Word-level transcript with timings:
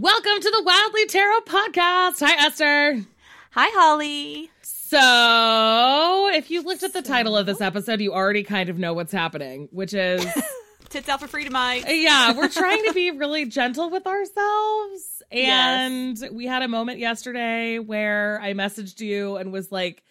Welcome 0.00 0.40
to 0.40 0.50
the 0.50 0.62
Wildly 0.62 1.06
Tarot 1.06 1.40
podcast. 1.40 2.20
Hi, 2.20 2.46
Esther. 2.46 3.04
Hi, 3.50 3.68
Holly. 3.72 4.48
So, 4.62 6.30
if 6.32 6.52
you 6.52 6.62
looked 6.62 6.84
at 6.84 6.92
the 6.92 7.02
title 7.02 7.36
of 7.36 7.46
this 7.46 7.60
episode, 7.60 8.00
you 8.00 8.12
already 8.12 8.44
kind 8.44 8.68
of 8.68 8.78
know 8.78 8.94
what's 8.94 9.10
happening, 9.10 9.68
which 9.72 9.94
is 9.94 10.24
Tits 10.88 11.08
out 11.08 11.18
for 11.18 11.26
freedom, 11.26 11.52
yeah, 11.52 12.32
we're 12.32 12.48
trying 12.48 12.84
to 12.84 12.92
be 12.92 13.10
really 13.10 13.46
gentle 13.46 13.90
with 13.90 14.06
ourselves. 14.06 15.20
And 15.32 16.16
we 16.30 16.46
had 16.46 16.62
a 16.62 16.68
moment 16.68 17.00
yesterday 17.00 17.80
where 17.80 18.40
I 18.40 18.54
messaged 18.54 19.00
you 19.00 19.36
and 19.36 19.52
was 19.52 19.72
like, 19.72 20.04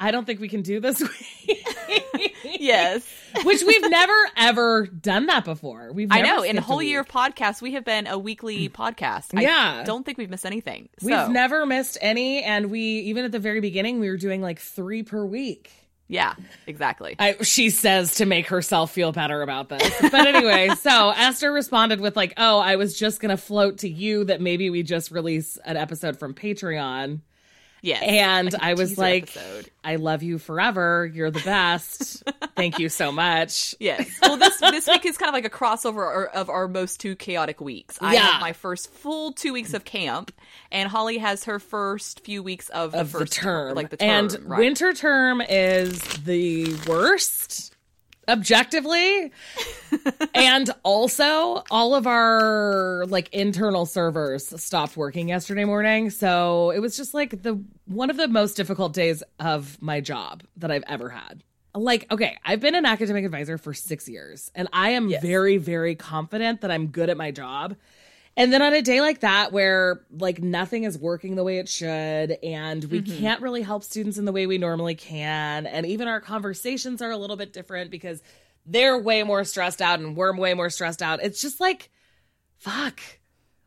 I 0.00 0.10
don't 0.10 0.24
think 0.24 0.40
we 0.40 0.48
can 0.48 0.62
do 0.62 0.80
this. 0.80 1.02
Yes. 2.64 3.06
Which 3.44 3.62
we've 3.66 3.90
never 3.90 4.12
ever 4.36 4.86
done 4.86 5.26
that 5.26 5.44
before. 5.44 5.92
We've 5.92 6.10
I 6.10 6.22
know. 6.22 6.42
In 6.42 6.56
a 6.56 6.60
whole 6.60 6.82
year 6.82 7.00
of 7.00 7.08
podcasts, 7.08 7.60
we 7.60 7.72
have 7.72 7.84
been 7.84 8.06
a 8.06 8.18
weekly 8.18 8.68
mm. 8.68 8.72
podcast. 8.72 9.40
Yeah. 9.40 9.80
I 9.80 9.84
don't 9.84 10.04
think 10.04 10.18
we've 10.18 10.30
missed 10.30 10.46
anything. 10.46 10.88
We've 11.02 11.28
never 11.28 11.66
missed 11.66 11.98
any, 12.00 12.42
and 12.42 12.70
we 12.70 12.80
even 12.80 13.24
at 13.24 13.32
the 13.32 13.38
very 13.38 13.60
beginning 13.60 14.00
we 14.00 14.08
were 14.08 14.16
doing 14.16 14.40
like 14.40 14.60
three 14.60 15.02
per 15.02 15.24
week. 15.24 15.70
Yeah, 16.06 16.34
exactly. 16.66 17.16
I, 17.18 17.36
she 17.42 17.70
says 17.70 18.16
to 18.16 18.26
make 18.26 18.48
herself 18.48 18.92
feel 18.92 19.10
better 19.10 19.40
about 19.40 19.70
this. 19.70 19.90
But 20.02 20.26
anyway, 20.26 20.68
so 20.78 21.10
Esther 21.10 21.50
responded 21.50 21.98
with 21.98 22.14
like, 22.14 22.34
"Oh, 22.36 22.58
I 22.58 22.76
was 22.76 22.96
just 22.98 23.20
gonna 23.20 23.38
float 23.38 23.78
to 23.78 23.88
you 23.88 24.24
that 24.24 24.40
maybe 24.40 24.68
we 24.68 24.82
just 24.82 25.10
release 25.10 25.56
an 25.64 25.76
episode 25.76 26.18
from 26.18 26.34
Patreon." 26.34 27.20
Yes. 27.84 28.02
And 28.04 28.52
Like 28.52 28.62
I 28.62 28.74
was 28.74 28.98
like, 28.98 29.22
episode. 29.36 29.70
"I 29.84 29.96
love 29.96 30.22
you 30.22 30.38
forever. 30.38 31.10
You're 31.12 31.30
the 31.30 31.40
best. 31.40 32.22
Thank 32.56 32.78
you 32.78 32.88
so 32.88 33.12
much." 33.12 33.74
Yes. 33.78 34.08
Well, 34.22 34.36
this 34.36 34.56
this 34.58 34.86
week 34.88 35.04
is 35.06 35.16
kind 35.18 35.28
of 35.28 35.34
like 35.34 35.44
a 35.44 35.50
crossover 35.50 36.28
of 36.32 36.48
our 36.50 36.66
most 36.68 37.00
two 37.00 37.14
chaotic 37.16 37.60
weeks. 37.60 37.98
I 38.00 38.14
Yeah. 38.14 38.20
have 38.26 38.40
my 38.40 38.52
first 38.52 38.90
full 38.92 39.32
two 39.32 39.52
weeks 39.52 39.74
of 39.74 39.84
camp, 39.84 40.32
and 40.72 40.88
Holly 40.88 41.18
has 41.18 41.44
her 41.44 41.58
first 41.58 42.20
few 42.24 42.42
weeks 42.42 42.68
of 42.70 42.92
the 42.92 43.00
Of 43.00 43.12
the 43.12 43.18
first 43.20 43.32
term, 43.34 43.74
like 43.74 43.90
the 43.90 43.96
term. 43.98 44.08
and 44.08 44.38
right. 44.50 44.58
winter 44.58 44.92
term 44.92 45.40
is 45.40 46.00
the 46.24 46.74
worst 46.88 47.72
objectively 48.26 49.30
and 50.34 50.70
also 50.82 51.62
all 51.70 51.94
of 51.94 52.06
our 52.06 53.04
like 53.08 53.28
internal 53.32 53.86
servers 53.86 54.48
stopped 54.62 54.96
working 54.96 55.28
yesterday 55.28 55.64
morning. 55.64 56.10
So 56.10 56.70
it 56.70 56.80
was 56.80 56.96
just 56.96 57.14
like 57.14 57.42
the 57.42 57.62
one 57.86 58.10
of 58.10 58.16
the 58.16 58.28
most 58.28 58.54
difficult 58.54 58.92
days 58.92 59.22
of 59.40 59.80
my 59.80 60.00
job 60.00 60.42
that 60.56 60.70
i've 60.70 60.84
ever 60.86 61.08
had. 61.10 61.42
Like 61.74 62.10
okay 62.12 62.36
i've 62.44 62.60
been 62.60 62.74
an 62.74 62.86
academic 62.86 63.24
advisor 63.24 63.58
for 63.58 63.74
six 63.74 64.08
years 64.08 64.50
and 64.54 64.68
i 64.72 64.90
am 64.90 65.08
Yes. 65.08 65.22
very 65.22 65.56
very 65.56 65.96
confident 65.96 66.60
that 66.60 66.70
i'm 66.70 66.88
good 66.88 67.10
at 67.10 67.16
my 67.16 67.30
job. 67.30 67.76
And 68.36 68.52
then 68.52 68.62
on 68.62 68.74
a 68.74 68.82
day 68.82 69.00
like 69.00 69.20
that 69.20 69.52
where 69.52 70.00
like 70.10 70.42
nothing 70.42 70.82
is 70.82 70.98
working 70.98 71.36
the 71.36 71.44
way 71.44 71.58
it 71.58 71.68
should 71.68 72.32
and 72.42 72.82
we 72.84 73.00
mm-hmm. 73.00 73.18
can't 73.18 73.40
really 73.40 73.62
help 73.62 73.84
students 73.84 74.18
in 74.18 74.24
the 74.24 74.32
way 74.32 74.46
we 74.48 74.58
normally 74.58 74.96
can 74.96 75.66
and 75.66 75.86
even 75.86 76.08
our 76.08 76.20
conversations 76.20 77.00
are 77.00 77.12
a 77.12 77.16
little 77.16 77.36
bit 77.36 77.52
different 77.52 77.92
because 77.92 78.22
they're 78.66 78.98
way 78.98 79.22
more 79.22 79.44
stressed 79.44 79.80
out 79.82 80.00
and 80.00 80.16
we're 80.16 80.34
way 80.36 80.54
more 80.54 80.70
stressed 80.70 81.02
out. 81.02 81.20
It's 81.22 81.40
just 81.40 81.60
like 81.60 81.90
fuck. 82.58 83.00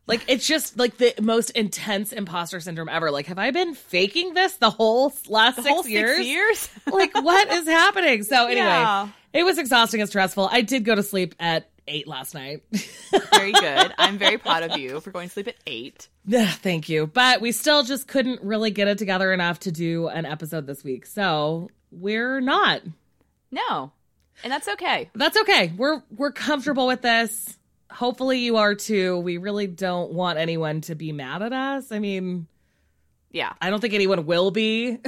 Like 0.06 0.24
it's 0.26 0.46
just 0.46 0.78
like 0.78 0.96
the 0.96 1.14
most 1.20 1.50
intense 1.50 2.12
imposter 2.12 2.60
syndrome 2.60 2.88
ever. 2.88 3.10
Like 3.10 3.26
have 3.26 3.38
I 3.38 3.50
been 3.50 3.74
faking 3.74 4.34
this 4.34 4.54
the 4.54 4.70
whole 4.70 5.12
last 5.28 5.56
the 5.56 5.62
six 5.62 5.74
whole 5.74 5.86
years? 5.86 6.16
six 6.16 6.26
years. 6.28 6.70
like 6.92 7.14
what 7.14 7.48
is 7.52 7.66
happening? 7.66 8.22
So 8.22 8.46
anyway, 8.46 8.66
Yeah. 8.66 9.08
it 9.34 9.42
was 9.44 9.58
exhausting 9.58 10.00
and 10.00 10.08
stressful. 10.08 10.48
I 10.50 10.62
did 10.62 10.84
go 10.84 10.94
to 10.94 11.02
sleep 11.02 11.34
at 11.38 11.68
8 11.86 12.06
last 12.08 12.34
night. 12.34 12.62
very 13.32 13.52
good. 13.52 13.94
I'm 13.98 14.18
very 14.18 14.36
proud 14.38 14.62
of 14.62 14.78
you 14.78 15.00
for 15.00 15.10
going 15.10 15.28
to 15.28 15.32
sleep 15.32 15.48
at 15.48 15.54
eight. 15.66 16.08
Yeah, 16.26 16.50
Thank 16.50 16.88
you. 16.90 17.06
But 17.06 17.40
we 17.40 17.52
still 17.52 17.82
just 17.82 18.06
couldn't 18.08 18.42
really 18.42 18.70
get 18.70 18.88
it 18.88 18.98
together 18.98 19.32
enough 19.32 19.60
to 19.60 19.72
do 19.72 20.08
an 20.08 20.26
episode 20.26 20.66
this 20.66 20.84
week. 20.84 21.06
So 21.06 21.70
we're 21.90 22.40
not. 22.40 22.82
No, 23.50 23.92
and 24.44 24.52
that's 24.52 24.68
okay. 24.68 25.10
That's 25.14 25.36
okay. 25.38 25.72
We're 25.76 26.02
we're 26.16 26.32
comfortable 26.32 26.86
with 26.86 27.02
this. 27.02 27.56
Hopefully 27.90 28.40
you 28.40 28.56
are 28.58 28.74
too. 28.74 29.18
We 29.18 29.38
really 29.38 29.66
don't 29.66 30.12
want 30.12 30.38
anyone 30.38 30.82
to 30.82 30.94
be 30.94 31.12
mad 31.12 31.42
at 31.42 31.52
us. 31.52 31.90
I 31.90 31.98
mean, 31.98 32.46
Yeah. 33.32 33.52
I 33.60 33.70
don't 33.70 33.80
think 33.80 33.94
anyone 33.94 34.26
will 34.26 34.50
be. 34.50 34.98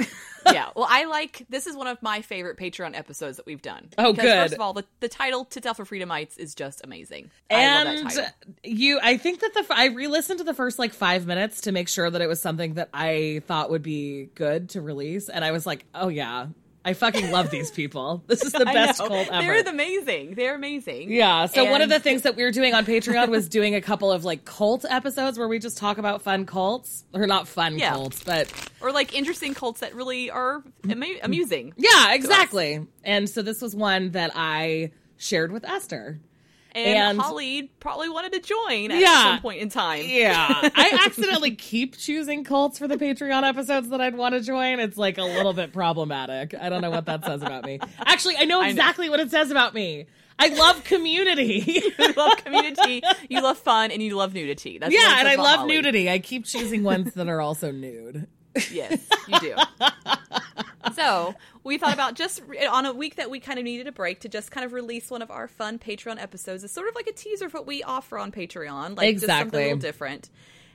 yeah. 0.45 0.69
Well, 0.75 0.87
I 0.89 1.05
like 1.05 1.45
this 1.49 1.67
is 1.67 1.75
one 1.75 1.85
of 1.87 2.01
my 2.01 2.21
favorite 2.21 2.57
Patreon 2.57 2.97
episodes 2.97 3.37
that 3.37 3.45
we've 3.45 3.61
done. 3.61 3.89
Oh, 3.99 4.13
good. 4.13 4.23
First 4.23 4.53
of 4.55 4.61
all, 4.61 4.73
the, 4.73 4.83
the 4.99 5.07
title 5.07 5.45
"Tits 5.45 5.67
Out 5.67 5.77
for 5.77 5.85
Freedomites" 5.85 6.37
is 6.37 6.55
just 6.55 6.81
amazing. 6.83 7.29
I 7.51 7.53
love 7.53 7.87
and 7.87 8.07
that 8.07 8.13
title. 8.15 8.31
you 8.63 8.99
I 9.01 9.17
think 9.17 9.41
that 9.41 9.53
the 9.53 9.65
I 9.69 9.85
re-listened 9.89 10.39
to 10.39 10.43
the 10.43 10.55
first 10.55 10.79
like 10.79 10.93
5 10.93 11.27
minutes 11.27 11.61
to 11.61 11.71
make 11.71 11.87
sure 11.87 12.09
that 12.09 12.19
it 12.21 12.27
was 12.27 12.41
something 12.41 12.73
that 12.75 12.89
I 12.93 13.43
thought 13.45 13.69
would 13.69 13.83
be 13.83 14.29
good 14.33 14.69
to 14.69 14.81
release 14.81 15.29
and 15.29 15.45
I 15.45 15.51
was 15.51 15.65
like, 15.67 15.85
"Oh 15.93 16.07
yeah. 16.07 16.47
I 16.83 16.93
fucking 16.93 17.29
love 17.31 17.51
these 17.51 17.69
people. 17.69 18.23
This 18.27 18.43
is 18.43 18.53
the 18.53 18.65
best 18.65 18.97
cult 18.99 19.11
ever." 19.11 19.41
They're 19.41 19.61
amazing. 19.61 20.35
They're 20.35 20.55
amazing. 20.55 21.11
Yeah. 21.11 21.45
So 21.45 21.69
one 21.69 21.81
of 21.81 21.89
the 21.89 21.99
things 21.99 22.23
that 22.23 22.35
we 22.35 22.43
were 22.43 22.51
doing 22.51 22.73
on 22.73 22.85
Patreon 22.85 23.29
was 23.29 23.47
doing 23.49 23.75
a 23.75 23.81
couple 23.81 24.11
of 24.11 24.25
like 24.25 24.45
cult 24.45 24.85
episodes 24.89 25.37
where 25.37 25.47
we 25.47 25.59
just 25.59 25.77
talk 25.77 25.97
about 25.99 26.21
fun 26.21 26.45
cults 26.45 27.05
or 27.13 27.27
not 27.27 27.47
fun 27.47 27.77
Yeah. 27.77 27.91
cults, 27.91 28.23
but 28.23 28.51
or 28.81 28.91
like 28.91 29.13
interesting 29.13 29.53
cults 29.53 29.81
that 29.81 29.93
really 29.95 30.31
are 30.31 30.63
ama- 30.89 31.19
amusing. 31.23 31.73
yeah, 31.77 32.13
exactly. 32.13 32.85
And 33.03 33.29
so 33.29 33.41
this 33.41 33.61
was 33.61 33.75
one 33.75 34.11
that 34.11 34.31
I 34.35 34.91
shared 35.17 35.51
with 35.51 35.63
Esther. 35.63 36.19
And, 36.73 36.97
And- 36.97 37.19
Holly 37.21 37.71
probably 37.79 38.09
wanted 38.09 38.33
to 38.33 38.39
join 38.39 38.91
at 38.91 38.99
Yeah. 38.99 39.23
some 39.23 39.41
point 39.41 39.61
in 39.61 39.69
time. 39.69 40.03
Yeah. 40.05 40.47
I 40.75 40.99
accidentally 41.05 41.51
keep 41.55 41.97
choosing 41.97 42.43
cults 42.43 42.77
for 42.79 42.87
the 42.87 42.97
Patreon 42.97 43.43
episodes 43.43 43.89
that 43.89 43.99
I'd 44.01 44.15
want 44.15 44.33
to 44.35 44.41
join. 44.41 44.79
It's 44.79 44.97
like 44.97 45.17
a 45.17 45.23
little 45.23 45.53
bit 45.53 45.73
problematic. 45.73 46.53
I 46.59 46.69
don't 46.69 46.81
know 46.81 46.89
what 46.91 47.05
that 47.07 47.25
says 47.25 47.41
about 47.41 47.65
me. 47.65 47.79
Actually, 48.05 48.37
I 48.37 48.45
know 48.45 48.61
know. 48.61 48.67
exactly 48.69 49.09
what 49.09 49.19
it 49.19 49.31
says 49.31 49.51
about 49.51 49.73
me. 49.73 50.05
I 50.39 50.47
love 50.47 50.83
community. 50.83 51.63
you 51.99 52.13
love 52.15 52.37
community, 52.43 53.03
you 53.29 53.41
love 53.41 53.59
fun, 53.59 53.91
and 53.91 54.01
you 54.01 54.15
love 54.15 54.33
nudity. 54.33 54.79
That's 54.79 54.91
yeah, 54.93 55.19
and 55.19 55.27
I 55.27 55.35
love 55.35 55.59
Holly. 55.59 55.75
nudity. 55.75 56.09
I 56.09 56.17
keep 56.19 56.45
choosing 56.45 56.81
ones 56.83 57.13
that 57.13 57.27
are 57.27 57.41
also 57.41 57.71
nude. 57.71 58.27
Yes, 58.71 58.99
you 59.27 59.39
do. 59.39 59.55
so 60.95 61.35
we 61.63 61.77
thought 61.77 61.93
about 61.93 62.15
just 62.15 62.41
on 62.69 62.85
a 62.85 62.93
week 62.93 63.15
that 63.15 63.29
we 63.29 63.39
kind 63.39 63.59
of 63.59 63.65
needed 63.65 63.87
a 63.87 63.91
break 63.91 64.21
to 64.21 64.29
just 64.29 64.51
kind 64.51 64.65
of 64.65 64.73
release 64.73 65.09
one 65.09 65.21
of 65.21 65.31
our 65.31 65.47
fun 65.47 65.79
Patreon 65.79 66.21
episodes. 66.21 66.63
It's 66.63 66.73
sort 66.73 66.87
of 66.87 66.95
like 66.95 67.07
a 67.07 67.13
teaser 67.13 67.45
of 67.45 67.53
what 67.53 67.65
we 67.67 67.83
offer 67.83 68.17
on 68.17 68.31
Patreon, 68.31 68.97
like 68.97 69.15
just 69.15 69.27
something 69.27 69.59
a 69.59 69.63
little 69.63 69.77
different. 69.79 70.29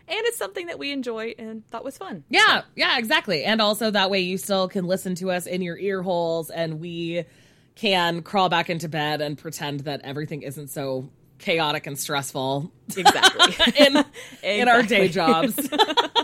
And 0.09 0.19
it's 0.27 0.37
something 0.39 0.67
that 0.67 0.79
we 0.79 0.93
enjoy 0.93 1.35
and 1.37 1.67
thought 1.69 1.83
was 1.83 1.99
fun. 1.99 2.23
Yeah, 2.29 2.63
yeah, 2.77 2.97
exactly. 2.99 3.45
And 3.45 3.61
also 3.61 3.91
that 3.91 4.09
way 4.09 4.21
you 4.21 4.39
still 4.39 4.69
can 4.69 4.87
listen 4.87 5.17
to 5.17 5.33
us 5.33 5.47
in 5.47 5.63
your 5.63 5.77
ear 5.77 6.01
holes 6.03 6.49
and 6.49 6.79
we 6.79 7.25
can 7.75 8.23
crawl 8.23 8.49
back 8.49 8.71
into 8.71 8.89
bed 8.89 9.21
and 9.21 9.37
pretend 9.37 9.81
that 9.81 10.03
everything 10.05 10.43
isn't 10.43 10.69
so 10.69 11.11
chaotic 11.39 11.87
and 11.87 11.99
stressful 11.99 12.73
Exactly. 12.97 13.73
in 13.87 14.05
in 14.43 14.69
our 14.69 14.83
day 14.83 15.09
jobs. 15.09 15.55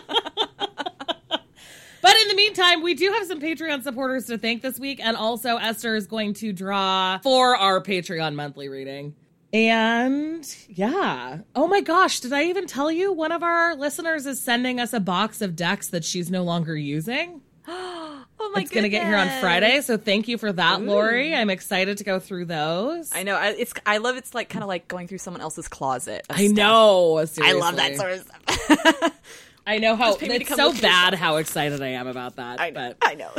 But 2.02 2.16
in 2.20 2.28
the 2.28 2.34
meantime, 2.34 2.82
we 2.82 2.94
do 2.94 3.12
have 3.12 3.26
some 3.26 3.40
Patreon 3.40 3.82
supporters 3.84 4.26
to 4.26 4.36
thank 4.36 4.60
this 4.60 4.78
week. 4.78 5.00
And 5.02 5.16
also, 5.16 5.56
Esther 5.56 5.94
is 5.96 6.06
going 6.06 6.34
to 6.34 6.52
draw 6.52 7.18
for 7.22 7.56
our 7.56 7.80
Patreon 7.80 8.34
monthly 8.34 8.68
reading. 8.68 9.14
And 9.52 10.46
yeah. 10.68 11.38
Oh 11.54 11.66
my 11.68 11.80
gosh, 11.80 12.20
did 12.20 12.32
I 12.32 12.44
even 12.44 12.66
tell 12.66 12.90
you? 12.90 13.12
One 13.12 13.32
of 13.32 13.42
our 13.42 13.76
listeners 13.76 14.26
is 14.26 14.40
sending 14.40 14.80
us 14.80 14.92
a 14.92 15.00
box 15.00 15.42
of 15.42 15.54
decks 15.54 15.88
that 15.88 16.04
she's 16.04 16.30
no 16.30 16.42
longer 16.42 16.74
using. 16.74 17.42
oh 17.68 18.24
my 18.54 18.62
it's 18.62 18.70
going 18.70 18.82
to 18.82 18.88
get 18.88 19.04
here 19.04 19.16
on. 19.16 19.28
Friday. 19.40 19.80
So 19.82 19.96
thank 19.98 20.26
you 20.26 20.38
for 20.38 20.52
that, 20.52 20.82
Lori. 20.82 21.34
I'm 21.34 21.50
excited 21.50 21.98
to 21.98 22.04
go 22.04 22.18
through 22.18 22.46
those. 22.46 23.14
I 23.14 23.22
know. 23.22 23.36
I- 23.36 23.50
It's. 23.50 23.74
I 23.84 23.98
love. 23.98 24.16
It's 24.16 24.34
like 24.34 24.48
kind 24.48 24.62
of 24.62 24.68
like 24.68 24.88
going 24.88 25.06
through 25.06 25.18
someone 25.18 25.42
else's 25.42 25.68
closet. 25.68 26.26
I 26.30 26.46
stuff. 26.46 26.56
know. 26.56 27.18
I 27.42 27.52
love 27.52 27.76
that 27.76 27.96
sort 27.96 28.12
of 28.12 28.20
stuff. 28.20 29.12
I 29.66 29.78
know 29.78 29.94
how 29.94 30.16
pay 30.16 30.28
me 30.28 30.38
to 30.38 30.44
it's 30.44 30.54
so 30.54 30.72
bad 30.72 31.14
how 31.14 31.36
excited 31.36 31.80
I 31.82 31.88
am 31.88 32.08
about 32.08 32.36
that. 32.36 32.60
I 32.60 32.70
know. 32.70 32.94
But 32.98 33.00
I 33.00 33.14
know. 33.14 33.30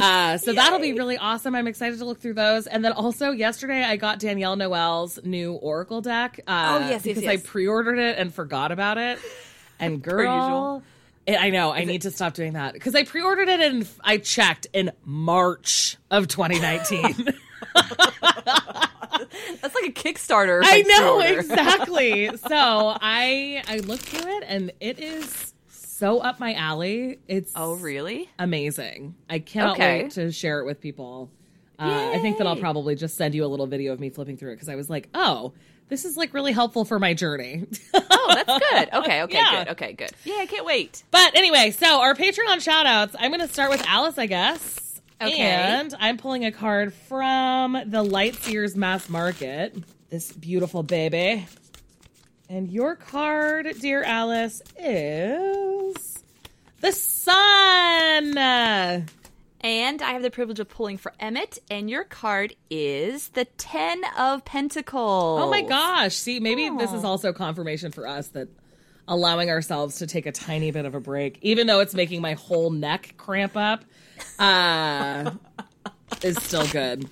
Uh, 0.00 0.38
so 0.38 0.52
that'll 0.52 0.78
be 0.78 0.92
really 0.92 1.16
awesome. 1.18 1.54
I'm 1.56 1.66
excited 1.66 1.98
to 1.98 2.04
look 2.04 2.20
through 2.20 2.34
those. 2.34 2.66
And 2.68 2.84
then 2.84 2.92
also 2.92 3.32
yesterday 3.32 3.82
I 3.82 3.96
got 3.96 4.20
Danielle 4.20 4.54
Noel's 4.56 5.18
new 5.24 5.54
Oracle 5.54 6.00
deck. 6.00 6.40
Uh, 6.46 6.68
Oh, 6.72 6.78
yes, 6.88 6.90
yes, 6.90 7.02
because 7.02 7.22
yes. 7.24 7.44
I 7.44 7.46
pre-ordered 7.46 7.98
it 7.98 8.16
and 8.18 8.32
forgot 8.32 8.70
about 8.70 8.98
it. 8.98 9.18
And 9.80 10.00
girl, 10.02 10.82
it- 11.26 11.40
I 11.40 11.50
know 11.50 11.72
I 11.72 11.84
need 11.84 12.02
to 12.02 12.10
stop 12.12 12.34
doing 12.34 12.52
that 12.52 12.74
because 12.74 12.94
I 12.94 13.02
pre-ordered 13.02 13.48
it 13.48 13.60
and 13.60 13.88
I 14.04 14.18
checked 14.18 14.68
in 14.72 14.92
March 15.04 15.96
of 16.10 16.28
2019. 16.28 17.34
That's 17.74 19.74
like 19.74 19.86
a 19.86 19.92
Kickstarter. 19.92 20.62
I 20.64 20.82
know 20.82 21.20
exactly. 21.20 22.28
So 22.36 22.96
I 23.00 23.62
I 23.68 23.78
looked 23.78 24.02
through 24.04 24.36
it 24.38 24.44
and 24.46 24.72
it 24.80 24.98
is 24.98 25.51
so 26.02 26.18
up 26.18 26.40
my 26.40 26.52
alley. 26.54 27.20
It's 27.28 27.52
Oh, 27.54 27.74
really? 27.74 28.28
amazing. 28.36 29.14
I 29.30 29.38
cannot 29.38 29.76
Okay. 29.76 30.02
wait 30.02 30.10
to 30.12 30.32
share 30.32 30.58
it 30.58 30.64
with 30.66 30.80
people. 30.80 31.30
Uh, 31.78 32.10
I 32.14 32.18
think 32.18 32.38
that 32.38 32.46
I'll 32.48 32.56
probably 32.56 32.96
just 32.96 33.16
send 33.16 33.36
you 33.36 33.44
a 33.44 33.46
little 33.46 33.68
video 33.68 33.92
of 33.92 34.00
me 34.00 34.10
flipping 34.10 34.36
through 34.36 34.50
it 34.50 34.56
because 34.56 34.68
I 34.68 34.74
was 34.74 34.90
like, 34.90 35.08
oh, 35.14 35.52
this 35.90 36.04
is 36.04 36.16
like 36.16 36.34
really 36.34 36.50
helpful 36.50 36.84
for 36.84 36.98
my 36.98 37.14
journey. 37.14 37.66
Oh, 37.94 38.32
that's 38.34 38.58
good. 38.70 38.88
Okay, 38.94 39.22
okay, 39.22 39.34
Yeah. 39.36 39.64
good. 39.64 39.72
Okay, 39.72 39.92
good. 39.92 40.10
Yeah, 40.24 40.38
I 40.40 40.46
can't 40.46 40.66
wait. 40.66 41.04
but 41.12 41.36
anyway, 41.36 41.70
so 41.70 42.00
our 42.00 42.14
Patreon 42.16 42.60
shout 42.60 42.86
outs, 42.86 43.14
I'm 43.18 43.30
going 43.30 43.40
to 43.46 43.52
start 43.52 43.70
with 43.70 43.84
Alice, 43.86 44.18
I 44.18 44.26
guess. 44.26 45.00
Okay. 45.20 45.38
And 45.40 45.94
I'm 46.00 46.16
pulling 46.18 46.44
a 46.44 46.50
card 46.50 46.92
from 46.92 47.74
the 47.74 48.02
Lightseers 48.04 48.74
Mass 48.74 49.08
Market. 49.08 49.76
This 50.10 50.32
beautiful 50.32 50.82
baby. 50.82 51.46
And 52.52 52.70
your 52.70 52.96
card, 52.96 53.66
dear 53.80 54.02
Alice, 54.02 54.60
is 54.78 56.22
the 56.82 56.92
sun. 56.92 58.36
And 58.36 59.06
I 60.02 60.12
have 60.12 60.20
the 60.20 60.30
privilege 60.30 60.60
of 60.60 60.68
pulling 60.68 60.98
for 60.98 61.14
Emmett, 61.18 61.60
and 61.70 61.88
your 61.88 62.04
card 62.04 62.54
is 62.68 63.28
the 63.28 63.46
Ten 63.46 64.02
of 64.18 64.44
Pentacles. 64.44 65.40
Oh 65.42 65.48
my 65.48 65.62
gosh. 65.62 66.14
See, 66.14 66.40
maybe 66.40 66.68
this 66.76 66.92
is 66.92 67.04
also 67.04 67.32
confirmation 67.32 67.90
for 67.90 68.06
us 68.06 68.28
that 68.28 68.48
allowing 69.08 69.48
ourselves 69.48 69.96
to 70.00 70.06
take 70.06 70.26
a 70.26 70.32
tiny 70.32 70.72
bit 70.72 70.84
of 70.84 70.94
a 70.94 71.00
break, 71.00 71.38
even 71.40 71.66
though 71.66 71.80
it's 71.80 71.94
making 71.94 72.20
my 72.20 72.34
whole 72.34 72.68
neck 72.70 73.14
cramp 73.16 73.56
up, 73.56 73.82
uh, 74.38 75.30
is 76.22 76.36
still 76.42 76.66
good. 76.66 77.08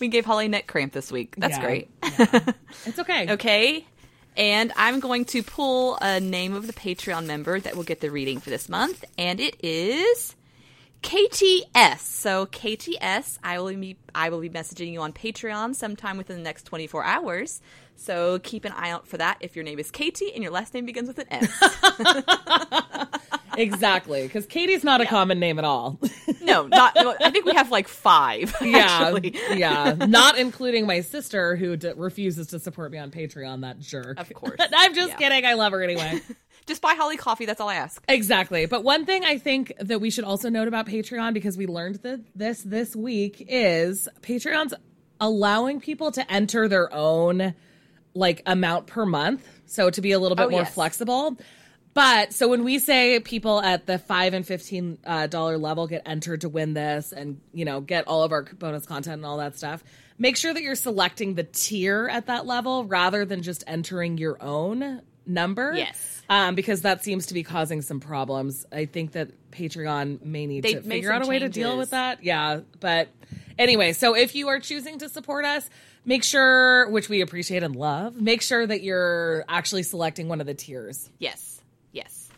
We 0.00 0.08
gave 0.08 0.26
Holly 0.26 0.48
neck 0.48 0.66
cramp 0.66 0.92
this 0.92 1.10
week. 1.10 1.34
That's 1.38 1.56
Yeah. 1.56 1.64
great. 1.64 1.88
It's 2.84 2.98
okay. 2.98 3.26
Okay. 3.32 3.86
And 4.36 4.72
I'm 4.76 5.00
going 5.00 5.24
to 5.26 5.42
pull 5.42 5.96
a 6.00 6.18
name 6.18 6.54
of 6.54 6.66
the 6.66 6.72
Patreon 6.72 7.26
member 7.26 7.60
that 7.60 7.76
will 7.76 7.84
get 7.84 8.00
the 8.00 8.10
reading 8.10 8.40
for 8.40 8.50
this 8.50 8.68
month, 8.68 9.04
and 9.16 9.38
it 9.38 9.56
is 9.64 10.34
KTS. 11.02 11.98
So 12.00 12.46
KTS, 12.46 13.38
I 13.44 13.60
will 13.60 13.74
be 13.76 13.96
I 14.14 14.30
will 14.30 14.40
be 14.40 14.50
messaging 14.50 14.92
you 14.92 15.02
on 15.02 15.12
Patreon 15.12 15.74
sometime 15.74 16.16
within 16.16 16.36
the 16.36 16.42
next 16.42 16.64
24 16.64 17.04
hours. 17.04 17.60
So 17.96 18.38
keep 18.40 18.64
an 18.64 18.72
eye 18.72 18.90
out 18.90 19.06
for 19.06 19.16
that 19.18 19.38
if 19.40 19.56
your 19.56 19.64
name 19.64 19.78
is 19.78 19.90
Katie 19.90 20.32
and 20.34 20.42
your 20.42 20.52
last 20.52 20.74
name 20.74 20.84
begins 20.86 21.08
with 21.08 21.18
an 21.18 21.26
S. 21.30 21.50
Exactly. 23.56 24.24
Because 24.24 24.46
Katie's 24.46 24.82
not 24.82 25.00
a 25.00 25.06
common 25.06 25.38
name 25.38 25.60
at 25.60 25.64
all. 25.64 26.00
no, 26.42 26.66
not 26.66 26.96
I 27.22 27.30
think 27.30 27.44
we 27.44 27.52
have 27.54 27.70
like 27.70 27.86
5 27.86 28.56
yeah. 28.62 29.16
yeah. 29.54 29.94
Not 30.08 30.36
including 30.38 30.86
my 30.88 31.02
sister 31.02 31.54
who 31.54 31.76
d- 31.76 31.92
refuses 31.94 32.48
to 32.48 32.58
support 32.58 32.90
me 32.90 32.98
on 32.98 33.12
Patreon, 33.12 33.60
that 33.60 33.78
jerk. 33.78 34.18
Of 34.18 34.32
course. 34.34 34.56
I'm 34.60 34.92
just 34.92 35.10
Yeah. 35.10 35.16
kidding. 35.16 35.46
I 35.46 35.54
love 35.54 35.70
her 35.72 35.82
anyway. 35.84 36.20
Just 36.66 36.82
buy 36.82 36.94
Holly 36.94 37.16
coffee, 37.16 37.46
that's 37.46 37.60
all 37.60 37.68
I 37.68 37.76
ask. 37.76 38.02
Exactly. 38.08 38.66
But 38.66 38.82
one 38.82 39.04
thing 39.06 39.24
I 39.24 39.38
think 39.38 39.72
that 39.78 40.00
we 40.00 40.10
should 40.10 40.24
also 40.24 40.48
note 40.48 40.66
about 40.66 40.86
Patreon 40.86 41.32
because 41.34 41.56
we 41.56 41.66
learned 41.68 41.96
that 42.02 42.20
this 42.34 42.62
this 42.62 42.96
week 42.96 43.44
is 43.48 44.08
Patreon's 44.22 44.74
allowing 45.20 45.78
people 45.80 46.10
to 46.10 46.32
enter 46.32 46.66
their 46.66 46.92
own 46.92 47.54
like 48.14 48.42
amount 48.46 48.86
per 48.86 49.04
month. 49.04 49.46
So 49.66 49.90
to 49.90 50.00
be 50.00 50.12
a 50.12 50.18
little 50.18 50.36
bit 50.36 50.46
Oh, 50.46 50.50
more 50.50 50.60
yes. 50.62 50.74
flexible. 50.74 51.36
But 51.94 52.32
so 52.32 52.48
when 52.48 52.64
we 52.64 52.78
say 52.80 53.20
people 53.20 53.60
at 53.60 53.86
the 53.86 53.98
five 53.98 54.34
and 54.34 54.44
fifteen 54.46 54.98
uh, 55.06 55.26
dollar 55.28 55.58
level 55.58 55.86
get 55.86 56.02
entered 56.06 56.40
to 56.40 56.48
win 56.48 56.74
this 56.74 57.12
and 57.12 57.40
you 57.52 57.64
know 57.64 57.80
get 57.80 58.08
all 58.08 58.24
of 58.24 58.32
our 58.32 58.42
bonus 58.42 58.84
content 58.84 59.14
and 59.14 59.24
all 59.26 59.36
that 59.38 59.56
stuff, 59.56 59.84
make 60.18 60.36
sure 60.36 60.52
that 60.52 60.60
you're 60.62 60.74
selecting 60.74 61.34
the 61.34 61.44
tier 61.44 62.08
at 62.10 62.26
that 62.26 62.46
level 62.46 62.84
rather 62.84 63.24
than 63.24 63.42
just 63.42 63.62
entering 63.68 64.18
your 64.18 64.36
own 64.42 65.02
number. 65.26 65.72
Yes. 65.76 66.22
um, 66.28 66.54
because 66.56 66.82
that 66.82 67.04
seems 67.04 67.26
to 67.26 67.34
be 67.34 67.42
causing 67.44 67.80
some 67.80 68.00
problems. 68.00 68.66
I 68.72 68.86
think 68.86 69.12
that 69.12 69.30
Patreon 69.52 70.22
may 70.24 70.46
need 70.46 70.64
They 70.64 70.74
to 70.74 70.82
figure 70.82 71.12
out 71.12 71.24
a 71.24 71.28
way 71.28 71.38
to 71.38 71.48
deal 71.48 71.78
with 71.78 71.90
that. 71.90 72.24
Yeah, 72.24 72.60
but 72.80 73.08
anyway, 73.58 73.92
so 73.92 74.14
if 74.16 74.34
you 74.34 74.48
are 74.48 74.60
choosing 74.60 74.98
to 74.98 75.08
support 75.08 75.44
us. 75.44 75.68
Make 76.06 76.22
sure, 76.22 76.86
which 76.90 77.08
we 77.08 77.22
appreciate 77.22 77.62
and 77.62 77.74
love, 77.74 78.20
make 78.20 78.42
sure 78.42 78.66
that 78.66 78.82
you're 78.82 79.42
actually 79.48 79.84
selecting 79.84 80.28
one 80.28 80.42
of 80.42 80.46
the 80.46 80.52
tiers. 80.52 81.08
Yes. 81.18 81.62
Yes. 81.92 82.28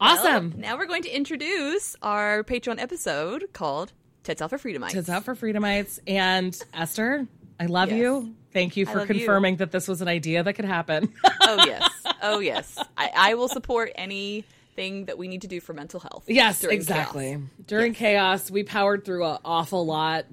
Awesome. 0.00 0.52
Well, 0.52 0.58
now 0.60 0.78
we're 0.78 0.86
going 0.86 1.02
to 1.02 1.10
introduce 1.14 1.96
our 2.00 2.42
Patreon 2.44 2.80
episode 2.80 3.52
called 3.52 3.92
Tits 4.24 4.40
Out 4.40 4.48
for 4.48 4.56
Freedomites. 4.56 4.94
Tits 4.94 5.10
out 5.10 5.24
for 5.24 5.34
Freedomites. 5.34 6.00
And 6.06 6.58
Esther, 6.72 7.26
I 7.60 7.66
love 7.66 7.90
Yes. 7.90 7.98
you. 7.98 8.34
Thank 8.54 8.78
you 8.78 8.86
for 8.86 9.00
love 9.00 9.08
you. 9.10 9.16
confirming 9.16 9.56
that 9.56 9.70
this 9.70 9.86
was 9.86 10.00
an 10.00 10.08
idea 10.08 10.42
that 10.42 10.54
could 10.54 10.64
happen. 10.64 11.12
Oh 11.42 11.62
yes. 11.66 11.90
Oh 12.22 12.38
yes. 12.38 12.78
I, 12.96 13.10
I 13.14 13.34
will 13.34 13.48
support 13.48 13.92
anything 13.96 15.04
that 15.04 15.18
we 15.18 15.28
need 15.28 15.42
to 15.42 15.48
do 15.48 15.60
for 15.60 15.74
mental 15.74 16.00
health. 16.00 16.24
yes, 16.26 16.60
during 16.62 16.76
exactly. 16.76 17.32
chaos. 17.34 17.42
During 17.66 17.92
Yes. 17.92 17.98
chaos, 17.98 18.50
we 18.50 18.62
powered 18.62 19.04
through 19.04 19.26
an 19.26 19.38
awful 19.44 19.84
lot. 19.84 20.24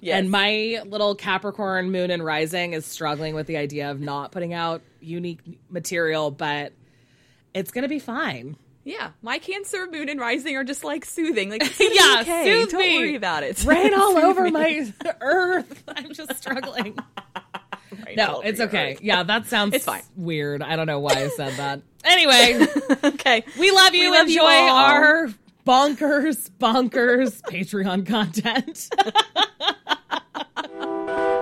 Yes. 0.00 0.18
And 0.18 0.30
my 0.30 0.82
little 0.86 1.14
Capricorn 1.14 1.90
moon 1.92 2.10
and 2.10 2.24
rising 2.24 2.72
is 2.72 2.86
struggling 2.86 3.34
with 3.34 3.46
the 3.46 3.56
idea 3.56 3.90
of 3.90 4.00
not 4.00 4.32
putting 4.32 4.52
out 4.54 4.82
unique 5.00 5.40
material, 5.68 6.30
but 6.30 6.72
it's 7.54 7.70
going 7.70 7.82
to 7.82 7.88
be 7.88 7.98
fine. 7.98 8.56
yeah, 8.84 9.10
my 9.22 9.38
Cancer, 9.38 9.86
Moon, 9.90 10.08
and 10.08 10.18
Rising 10.18 10.56
are 10.56 10.64
just 10.64 10.84
like 10.84 11.04
soothing. 11.04 11.50
Like 11.50 11.62
it's 11.64 11.78
Yeah, 11.80 12.20
okay. 12.22 12.44
soothe 12.44 12.70
Don't 12.70 12.80
me. 12.80 12.98
worry 12.98 13.14
about 13.14 13.42
it. 13.42 13.62
Rain 13.64 13.92
all 13.94 14.16
over 14.24 14.44
me. 14.44 14.50
my 14.52 14.92
earth. 15.20 15.82
I'm 15.88 16.12
just 16.14 16.34
struggling. 16.36 16.98
No, 18.16 18.40
it's 18.40 18.60
okay. 18.60 18.92
earth. 18.94 19.02
Yeah, 19.02 19.22
that 19.24 19.46
sounds 19.46 19.74
It's 19.74 19.84
fine. 19.84 20.02
weird. 20.16 20.62
I 20.62 20.76
don't 20.76 20.86
know 20.86 21.00
why 21.00 21.12
I 21.14 21.28
said 21.28 21.54
that. 21.54 21.82
Anyway, 22.04 22.66
okay. 23.04 23.44
we 23.58 23.70
love 23.70 23.94
you. 23.94 24.10
We 24.10 24.16
love 24.16 24.28
you 24.28 24.40
Enjoy 24.40 24.70
all. 24.70 24.76
our 24.76 25.28
bonkers, 25.66 26.50
bonkers 26.58 27.40
Patreon 27.42 28.06
content. 28.06 28.88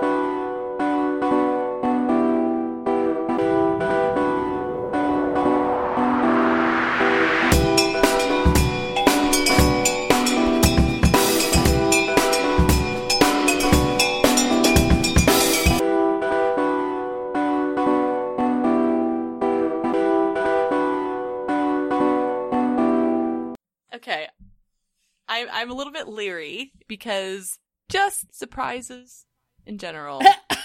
I'm 25.39 25.47
I'm 25.51 25.71
a 25.71 25.73
little 25.73 25.93
bit 25.93 26.07
leery 26.07 26.71
because 26.87 27.59
just 27.89 28.33
surprises 28.37 29.25
in 29.65 29.77
general 29.77 30.21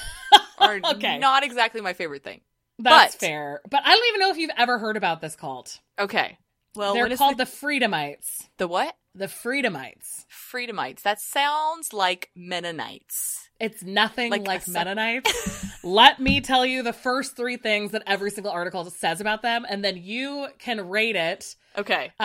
are 0.59 0.81
Okay. 0.85 1.19
not 1.19 1.43
exactly 1.45 1.81
my 1.81 1.93
favorite 1.93 2.23
thing. 2.25 2.41
That's 2.79 3.15
But- 3.15 3.21
fair. 3.21 3.61
But 3.71 3.83
I 3.85 3.95
don't 3.95 4.09
even 4.09 4.21
know 4.21 4.31
if 4.31 4.37
you've 4.39 4.51
ever 4.57 4.79
heard 4.79 4.97
about 4.97 5.21
this 5.21 5.37
cult. 5.37 5.81
Okay. 5.99 6.39
Well, 6.77 6.93
They're 6.95 7.17
called 7.17 7.35
the, 7.39 7.45
the 7.45 7.51
Freedomites. 7.51 8.49
the 8.59 8.67
what? 8.67 8.97
The 9.15 9.29
Freedomites. 9.29 10.27
Freedomites. 10.29 11.03
That 11.03 11.21
sounds 11.21 11.93
like 11.93 12.31
Mennonites. 12.35 13.49
It's 13.61 13.85
nothing 13.85 14.33
Like 14.33 14.45
like, 14.45 14.67
Mennonites. 14.67 15.65
Let 15.85 16.19
me 16.19 16.41
tell 16.41 16.67
you 16.67 16.83
the 16.83 16.93
first 16.93 17.37
three 17.37 17.57
things 17.59 17.93
that 17.93 18.03
every 18.09 18.33
single 18.33 18.51
article 18.51 18.85
says 18.91 19.21
about 19.21 19.43
them, 19.43 19.65
and 19.69 19.85
then 19.85 19.97
you 19.97 20.49
can 20.59 20.89
rate 20.89 21.15
it 21.15 21.55
Okay. 21.79 22.11
uh, 22.19 22.25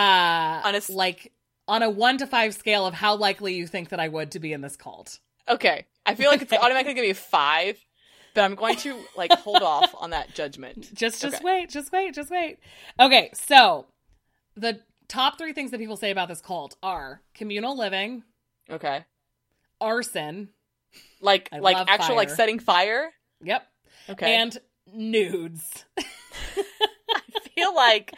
On 0.64 0.74
a 0.74 0.80
like 0.88 1.32
on 1.70 1.82
a 1.82 1.88
one 1.88 2.18
to 2.18 2.26
five 2.26 2.52
scale 2.54 2.84
of 2.86 2.94
how 2.94 3.14
likely 3.16 3.54
you 3.54 3.66
think 3.66 3.88
that 3.90 4.00
I 4.00 4.08
would 4.08 4.32
to 4.32 4.40
be 4.40 4.52
in 4.52 4.60
this 4.60 4.76
cult. 4.76 5.20
Okay. 5.48 5.86
I 6.04 6.14
feel 6.14 6.30
like 6.30 6.42
it's 6.42 6.52
automatically 6.52 6.94
gonna 6.94 7.06
be 7.08 7.12
five, 7.12 7.78
but 8.34 8.42
I'm 8.42 8.54
going 8.56 8.76
to 8.78 8.98
like 9.16 9.32
hold 9.32 9.62
off 9.62 9.94
on 9.98 10.10
that 10.10 10.34
judgment. 10.34 10.90
Just 10.94 11.22
just 11.22 11.36
Okay. 11.36 11.44
wait, 11.44 11.70
just 11.70 11.92
wait, 11.92 12.14
just 12.14 12.30
wait. 12.30 12.58
Okay, 12.98 13.30
so 13.34 13.86
the 14.56 14.80
top 15.08 15.38
three 15.38 15.52
things 15.52 15.70
that 15.70 15.78
people 15.78 15.96
say 15.96 16.10
about 16.10 16.28
this 16.28 16.40
cult 16.40 16.76
are 16.82 17.22
communal 17.34 17.76
living, 17.76 18.24
Okay. 18.68 19.04
arson, 19.80 20.48
Like 21.20 21.48
I 21.52 21.58
like 21.60 21.76
actual 21.88 22.16
like 22.16 22.30
setting 22.30 22.58
fire. 22.58 23.10
yep, 23.42 23.66
Okay. 24.08 24.34
and 24.34 24.58
nudes. 24.92 25.84
I 27.60 27.64
feel 27.64 27.74
like 27.74 28.14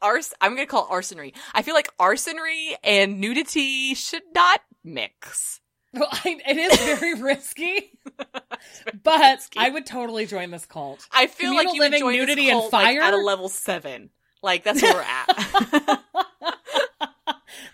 ars 0.00 0.32
I'm 0.40 0.54
gonna 0.54 0.66
call 0.66 0.86
it 0.86 0.90
arsonry. 0.90 1.34
I 1.54 1.62
feel 1.62 1.74
like 1.74 1.88
arsonry 1.98 2.74
and 2.84 3.20
nudity 3.20 3.94
should 3.94 4.22
not 4.34 4.60
mix. 4.84 5.60
Well, 5.94 6.08
I, 6.12 6.38
it 6.46 6.56
is 6.56 6.98
very 6.98 7.14
risky, 7.20 7.92
but 9.02 9.48
I 9.56 9.70
would 9.70 9.86
totally 9.86 10.26
join 10.26 10.50
this 10.50 10.66
cult. 10.66 11.06
I 11.12 11.26
feel 11.26 11.50
Communal 11.50 11.64
like 11.64 11.74
you 11.74 11.80
living, 11.80 12.00
join 12.00 12.12
nudity, 12.12 12.50
and 12.50 12.60
cult, 12.60 12.72
like, 12.72 12.84
fire? 12.84 13.00
at 13.00 13.14
a 13.14 13.18
level 13.18 13.48
seven. 13.48 14.10
Like 14.42 14.64
that's 14.64 14.82
where 14.82 14.94
we're 14.94 15.00
at. 15.02 16.00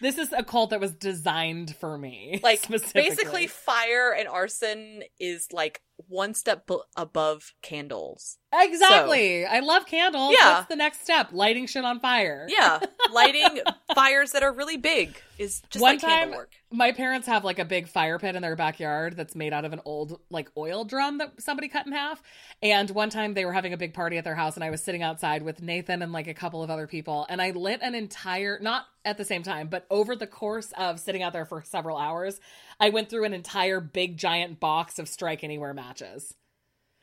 This 0.01 0.19
is 0.19 0.35
a 0.35 0.43
cult 0.43 0.71
that 0.71 0.81
was 0.81 0.93
designed 0.93 1.75
for 1.77 1.97
me. 1.97 2.39
like 2.43 2.61
specifically. 2.63 3.03
basically 3.03 3.47
fire 3.47 4.13
and 4.13 4.29
arson 4.29 5.03
is 5.19 5.49
like 5.51 5.81
one 5.97 6.35
step 6.35 6.67
b- 6.67 6.79
above 6.97 7.53
candles. 7.63 8.39
Exactly. 8.53 9.45
So, 9.45 9.49
I 9.51 9.61
love 9.61 9.87
candles. 9.87 10.35
Yeah. 10.39 10.55
What's 10.57 10.69
the 10.69 10.77
next 10.77 11.03
step? 11.03 11.29
Lighting 11.33 11.67
shit 11.67 11.85
on 11.85 12.01
fire. 12.01 12.47
Yeah. 12.49 12.81
Lighting 13.13 13.61
fires 13.95 14.33
that 14.33 14.43
are 14.43 14.53
really 14.53 14.77
big 14.77 15.17
is 15.39 15.61
just 15.71 15.83
One 15.83 15.95
like 15.95 16.01
time, 16.01 16.31
work. 16.31 16.53
My 16.71 16.93
parents 16.93 17.27
have 17.27 17.45
like 17.45 17.59
a 17.59 17.65
big 17.65 17.89
fire 17.89 18.19
pit 18.19 18.37
in 18.37 18.43
their 18.43 18.55
backyard 18.55 19.17
that's 19.17 19.35
made 19.35 19.53
out 19.53 19.65
of 19.65 19.73
an 19.73 19.81
old 19.85 20.21
like 20.31 20.51
oil 20.57 20.85
drum 20.85 21.19
that 21.19 21.41
somebody 21.41 21.69
cut 21.69 21.87
in 21.87 21.93
half. 21.93 22.23
And 22.63 22.91
one 22.91 23.11
time 23.11 23.35
they 23.35 23.45
were 23.45 23.53
having 23.53 23.73
a 23.73 23.77
big 23.77 23.95
party 23.95 24.19
at 24.19 24.25
their 24.25 24.37
house 24.37 24.55
and 24.55 24.63
I 24.63 24.71
was 24.71 24.83
sitting 24.83 25.03
outside 25.03 25.43
with 25.43 25.61
Nathan 25.63 26.03
and 26.03 26.13
like 26.13 26.29
a 26.29 26.35
couple 26.35 26.63
of 26.63 26.71
other 26.71 26.87
people 26.87 27.27
and 27.29 27.43
I 27.43 27.51
lit 27.51 27.81
an 27.83 27.95
entire 27.95 28.59
not 28.61 28.87
at 29.05 29.19
the 29.19 29.25
same 29.25 29.43
time, 29.43 29.69
but 29.69 29.87
over 29.91 30.17
the 30.17 30.27
course 30.27 30.73
of 30.79 30.99
sitting 31.01 31.23
out 31.23 31.33
there 31.33 31.45
for 31.45 31.63
several 31.63 31.99
hours, 31.99 32.41
I 32.81 32.91
went 32.91 33.09
through 33.11 33.25
an 33.25 33.33
entire 33.35 33.81
big 33.81 34.17
giant 34.17 34.61
box 34.61 34.99
of 34.99 35.09
strike 35.09 35.45
anywhere 35.45 35.75
matches 35.75 36.35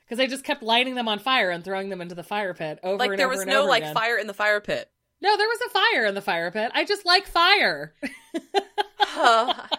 because 0.05 0.19
I 0.19 0.27
just 0.27 0.43
kept 0.43 0.61
lighting 0.61 0.95
them 0.95 1.07
on 1.07 1.19
fire 1.19 1.49
and 1.49 1.63
throwing 1.63 1.89
them 1.89 2.01
into 2.01 2.15
the 2.15 2.23
fire 2.23 2.53
pit 2.53 2.79
over 2.83 2.97
like 2.97 3.11
and 3.11 3.13
over. 3.13 3.13
Like 3.13 3.17
there 3.17 3.29
was 3.29 3.39
and 3.41 3.49
no 3.49 3.65
like 3.65 3.83
again. 3.83 3.93
fire 3.93 4.17
in 4.17 4.27
the 4.27 4.33
fire 4.33 4.59
pit. 4.61 4.89
No, 5.21 5.37
there 5.37 5.47
was 5.47 5.59
a 5.67 5.69
fire 5.69 6.05
in 6.05 6.15
the 6.15 6.21
fire 6.21 6.51
pit. 6.51 6.71
I 6.73 6.83
just 6.83 7.05
like 7.05 7.27
fire. 7.27 7.93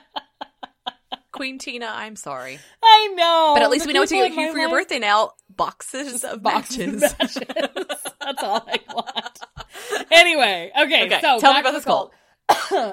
Queen 1.33 1.59
Tina, 1.59 1.87
I'm 1.87 2.15
sorry, 2.15 2.59
I 2.83 3.13
know, 3.17 3.53
but 3.55 3.63
at 3.63 3.71
least 3.71 3.87
we 3.87 3.93
know 3.95 4.01
what 4.01 4.09
to 4.11 4.15
get 4.15 4.33
you 4.33 4.53
for 4.53 4.59
your 4.59 4.69
life- 4.69 4.83
birthday 4.83 4.99
now. 4.99 5.33
Boxes 5.49 6.25
of 6.25 6.43
boxes 6.43 7.01
matches. 7.01 7.39
That's 8.21 8.43
all 8.43 8.65
I 8.67 8.79
want. 8.95 9.39
Anyway, 10.11 10.71
okay, 10.79 11.07
Okay, 11.07 11.21
so 11.21 11.41
tell 11.41 11.55
me 11.55 11.61
about 11.61 11.73
this 11.73 11.85
the 11.85 11.91
cult. 11.91 12.13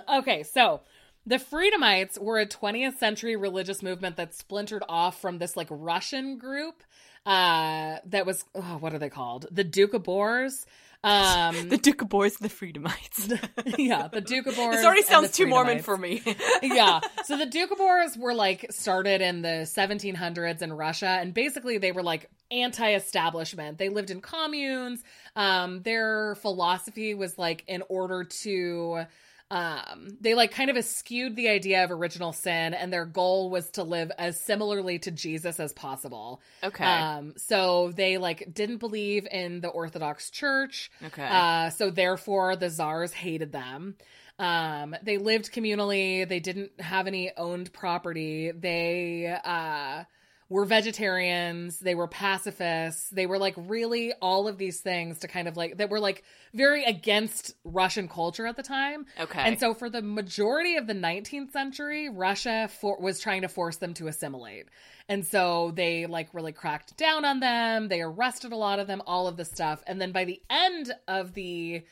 okay, 0.19 0.43
so 0.43 0.81
the 1.29 1.39
Freedomites 1.39 2.17
were 2.19 2.39
a 2.39 2.45
20th 2.47 2.97
century 2.97 3.35
religious 3.35 3.83
movement 3.83 4.17
that 4.17 4.33
splintered 4.33 4.83
off 4.89 5.21
from 5.21 5.37
this 5.37 5.55
like 5.55 5.67
Russian 5.69 6.37
group 6.37 6.83
uh 7.25 7.97
that 8.05 8.25
was 8.25 8.43
oh, 8.55 8.77
what 8.79 8.93
are 8.93 8.99
they 8.99 9.09
called? 9.09 9.45
The 9.51 9.63
Doukhobors. 9.63 10.65
Um 11.03 11.53
the 11.69 11.77
Doukhobors, 11.77 12.39
the 12.39 12.49
Freedomites. 12.49 13.27
yeah, 13.77 14.07
the 14.07 14.21
Doukhobors. 14.21 14.71
This 14.71 14.85
already 14.85 15.03
sounds 15.03 15.31
too 15.31 15.45
Mormon 15.45 15.79
for 15.79 15.97
me. 15.97 16.23
yeah. 16.63 16.99
So 17.25 17.37
the 17.37 17.45
Doukhobors 17.45 18.17
were 18.17 18.33
like 18.33 18.65
started 18.71 19.21
in 19.21 19.43
the 19.43 19.67
1700s 19.67 20.61
in 20.63 20.73
Russia, 20.73 21.19
and 21.21 21.33
basically 21.33 21.77
they 21.77 21.91
were 21.91 22.03
like 22.03 22.29
anti-establishment. 22.49 23.77
They 23.77 23.89
lived 23.89 24.09
in 24.09 24.21
communes. 24.21 25.03
Um, 25.35 25.83
their 25.83 26.35
philosophy 26.35 27.13
was 27.13 27.37
like 27.37 27.63
in 27.67 27.83
order 27.87 28.23
to 28.23 29.05
um 29.51 30.15
they 30.21 30.35
like 30.35 30.51
kind 30.51 30.69
of 30.69 30.77
eschewed 30.77 31.35
the 31.35 31.49
idea 31.49 31.83
of 31.83 31.89
original 31.91 32.31
sin 32.31 32.73
and 32.73 32.93
their 32.93 33.05
goal 33.05 33.49
was 33.49 33.69
to 33.71 33.83
live 33.83 34.11
as 34.17 34.39
similarly 34.39 34.99
to 34.99 35.09
jesus 35.11 35.59
as 35.59 35.73
possible 35.73 36.39
Okay. 36.63 36.83
um 36.83 37.33
so 37.37 37.91
they 37.95 38.17
like 38.17 38.53
didn't 38.53 38.77
believe 38.77 39.27
in 39.31 39.61
the 39.61 39.69
orthodox 39.69 40.29
church 40.29 40.91
okay. 41.03 41.27
uh, 41.27 41.69
so 41.71 41.89
therefore, 41.89 42.55
the 42.55 42.69
czars 42.69 43.11
hated 43.13 43.51
them. 43.51 43.95
Um, 44.37 44.95
they 45.03 45.17
lived 45.17 45.51
communally. 45.51 46.27
They 46.27 46.39
didn't 46.39 46.79
have 46.79 47.07
any 47.07 47.31
owned 47.35 47.73
property. 47.73 48.51
They 48.51 49.35
uh, 49.43 50.03
were 50.49 50.65
vegetarians. 50.65 51.79
They 51.79 51.93
were 51.95 52.07
pacifists. 52.07 53.09
They 53.11 53.27
were 53.27 53.37
like 53.37 53.53
really 53.55 54.13
all 54.21 54.47
of 54.47 54.57
these 54.57 54.81
things 54.81 55.19
to 55.19 55.27
kind 55.27 55.47
of 55.47 55.55
like 55.55 55.77
that 55.77 55.89
were 55.89 55.99
like 55.99 56.23
very 56.53 56.83
against 56.83 57.53
Russian 57.63 58.07
culture 58.07 58.47
at 58.47 58.57
the 58.57 58.63
time. 58.63 59.05
okay. 59.19 59.41
And 59.41 59.59
so, 59.59 59.73
for 59.73 59.89
the 59.89 60.01
majority 60.01 60.75
of 60.75 60.87
the 60.87 60.95
19th 60.95 61.51
century, 61.51 62.09
Russia 62.09 62.69
for, 62.81 62.99
was 62.99 63.19
trying 63.19 63.43
to 63.43 63.47
force 63.47 63.77
them 63.77 63.93
to 63.95 64.07
assimilate. 64.07 64.65
And 65.07 65.25
so 65.25 65.71
they 65.75 66.05
like 66.05 66.33
really 66.33 66.51
cracked 66.51 66.95
down 66.97 67.25
on 67.25 67.39
them. 67.39 67.87
They 67.87 68.01
arrested 68.01 68.51
a 68.51 68.55
lot 68.55 68.79
of 68.79 68.87
them, 68.87 69.01
all 69.07 69.27
of 69.27 69.37
this 69.37 69.49
stuff. 69.49 69.83
And 69.87 69.99
then 69.99 70.11
by 70.11 70.25
the 70.25 70.39
end 70.49 70.93
of 71.07 71.33
the 71.33 71.83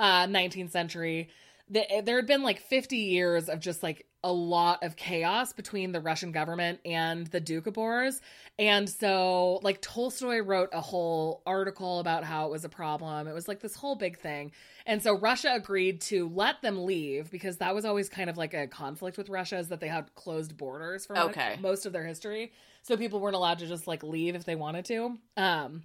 uh, 0.00 0.26
19th 0.26 0.70
century, 0.70 1.30
the, 1.70 1.84
there 2.04 2.16
had 2.16 2.26
been 2.26 2.42
like 2.42 2.60
50 2.60 2.96
years 2.96 3.48
of 3.48 3.60
just 3.60 3.82
like 3.82 4.06
a 4.24 4.32
lot 4.32 4.82
of 4.82 4.96
chaos 4.96 5.52
between 5.52 5.92
the 5.92 6.00
Russian 6.00 6.32
government 6.32 6.80
and 6.84 7.28
the 7.28 7.40
Doukhobors. 7.40 8.20
And 8.58 8.88
so, 8.88 9.60
like, 9.62 9.80
Tolstoy 9.80 10.38
wrote 10.40 10.70
a 10.72 10.80
whole 10.80 11.42
article 11.46 12.00
about 12.00 12.24
how 12.24 12.46
it 12.46 12.50
was 12.50 12.64
a 12.64 12.68
problem. 12.68 13.28
It 13.28 13.34
was 13.34 13.46
like 13.46 13.60
this 13.60 13.76
whole 13.76 13.94
big 13.94 14.18
thing. 14.18 14.50
And 14.86 15.02
so, 15.02 15.16
Russia 15.16 15.52
agreed 15.54 16.00
to 16.02 16.28
let 16.28 16.62
them 16.62 16.84
leave 16.84 17.30
because 17.30 17.58
that 17.58 17.74
was 17.74 17.84
always 17.84 18.08
kind 18.08 18.28
of 18.28 18.36
like 18.36 18.54
a 18.54 18.66
conflict 18.66 19.18
with 19.18 19.28
Russia, 19.28 19.58
is 19.58 19.68
that 19.68 19.80
they 19.80 19.88
had 19.88 20.12
closed 20.16 20.56
borders 20.56 21.06
for 21.06 21.16
Okay. 21.16 21.58
most 21.60 21.86
of 21.86 21.92
their 21.92 22.04
history. 22.06 22.52
So, 22.82 22.96
people 22.96 23.20
weren't 23.20 23.36
allowed 23.36 23.58
to 23.60 23.66
just 23.66 23.86
like 23.86 24.02
leave 24.02 24.34
if 24.34 24.44
they 24.44 24.56
wanted 24.56 24.86
to. 24.86 25.18
Um, 25.36 25.84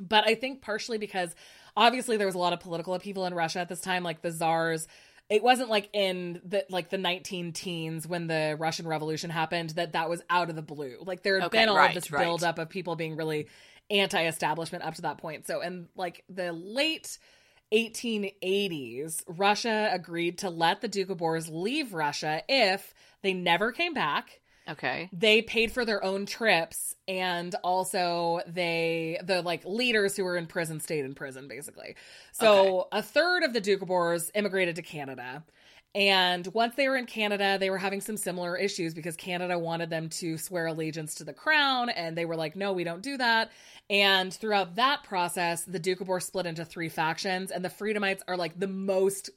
but 0.00 0.26
I 0.26 0.34
think 0.34 0.62
partially 0.62 0.98
because 0.98 1.34
obviously 1.76 2.16
there 2.16 2.26
was 2.26 2.36
a 2.36 2.38
lot 2.38 2.52
of 2.52 2.60
political 2.60 2.94
upheaval 2.94 3.26
in 3.26 3.34
Russia 3.34 3.60
at 3.60 3.68
this 3.68 3.80
time, 3.80 4.02
like 4.02 4.22
the 4.22 4.30
czars. 4.30 4.86
It 5.30 5.42
wasn't 5.42 5.68
like 5.68 5.90
in 5.92 6.40
the 6.44 6.64
like 6.70 6.88
the 6.88 6.98
19 6.98 7.52
teens 7.52 8.06
when 8.06 8.26
the 8.28 8.56
Russian 8.58 8.88
Revolution 8.88 9.28
happened 9.30 9.70
that 9.70 9.92
that 9.92 10.08
was 10.08 10.22
out 10.30 10.48
of 10.48 10.56
the 10.56 10.62
blue. 10.62 10.96
Like 11.04 11.22
there 11.22 11.38
had 11.38 11.46
Okay, 11.46 11.60
been 11.60 11.68
all 11.68 11.76
right, 11.76 11.90
of 11.90 11.94
this 11.94 12.10
right. 12.10 12.24
buildup 12.24 12.58
of 12.58 12.70
people 12.70 12.96
being 12.96 13.16
really 13.16 13.48
anti-establishment 13.90 14.84
up 14.84 14.94
to 14.94 15.02
that 15.02 15.18
point. 15.18 15.46
So 15.46 15.60
in 15.60 15.88
like 15.96 16.24
the 16.28 16.52
late 16.52 17.18
1880s, 17.72 19.22
Russia 19.26 19.90
agreed 19.92 20.38
to 20.38 20.50
let 20.50 20.80
the 20.80 20.88
Doukhobors 20.88 21.50
leave 21.50 21.92
Russia 21.92 22.42
if 22.48 22.94
they 23.22 23.34
never 23.34 23.72
came 23.72 23.92
back 23.94 24.40
okay. 24.68 25.08
they 25.12 25.42
paid 25.42 25.72
for 25.72 25.84
their 25.84 26.02
own 26.04 26.26
trips 26.26 26.94
and 27.08 27.54
also 27.64 28.40
they 28.46 29.18
the 29.24 29.42
like 29.42 29.64
leaders 29.64 30.16
who 30.16 30.24
were 30.24 30.36
in 30.36 30.46
prison 30.46 30.78
stayed 30.78 31.04
in 31.04 31.14
prison 31.14 31.48
basically. 31.48 31.96
So 32.32 32.88
a 32.92 33.02
third 33.02 33.42
of 33.42 33.52
the 33.52 33.60
Doukhobors 33.60 34.30
immigrated 34.34 34.76
to 34.76 34.82
canada. 34.82 35.42
And 35.94 36.46
once 36.48 36.74
they 36.74 36.86
were 36.86 36.96
in 36.96 37.06
canada 37.06 37.56
they 37.58 37.70
were 37.70 37.78
having 37.78 38.02
some 38.02 38.18
similar 38.18 38.56
issues 38.56 38.92
because 38.92 39.16
canada 39.16 39.58
wanted 39.58 39.88
them 39.88 40.10
to 40.10 40.36
swear 40.36 40.66
allegiance 40.66 41.14
to 41.16 41.24
the 41.24 41.32
crown 41.32 41.88
and 41.88 42.16
they 42.16 42.26
were 42.26 42.36
like 42.36 42.54
no 42.54 42.72
we 42.72 42.84
don't 42.84 43.02
do 43.02 43.16
that. 43.16 43.50
And 43.90 44.32
throughout 44.32 44.76
that 44.76 45.02
process 45.02 45.64
the 45.64 45.80
Boers 45.80 46.26
split 46.26 46.46
into 46.46 46.64
three 46.64 46.90
factions 46.90 47.50
and 47.50 47.64
the 47.64 47.70
freedomites 47.70 48.22
are 48.28 48.36
like 48.36 48.60
the 48.60 48.68
most 48.68 49.30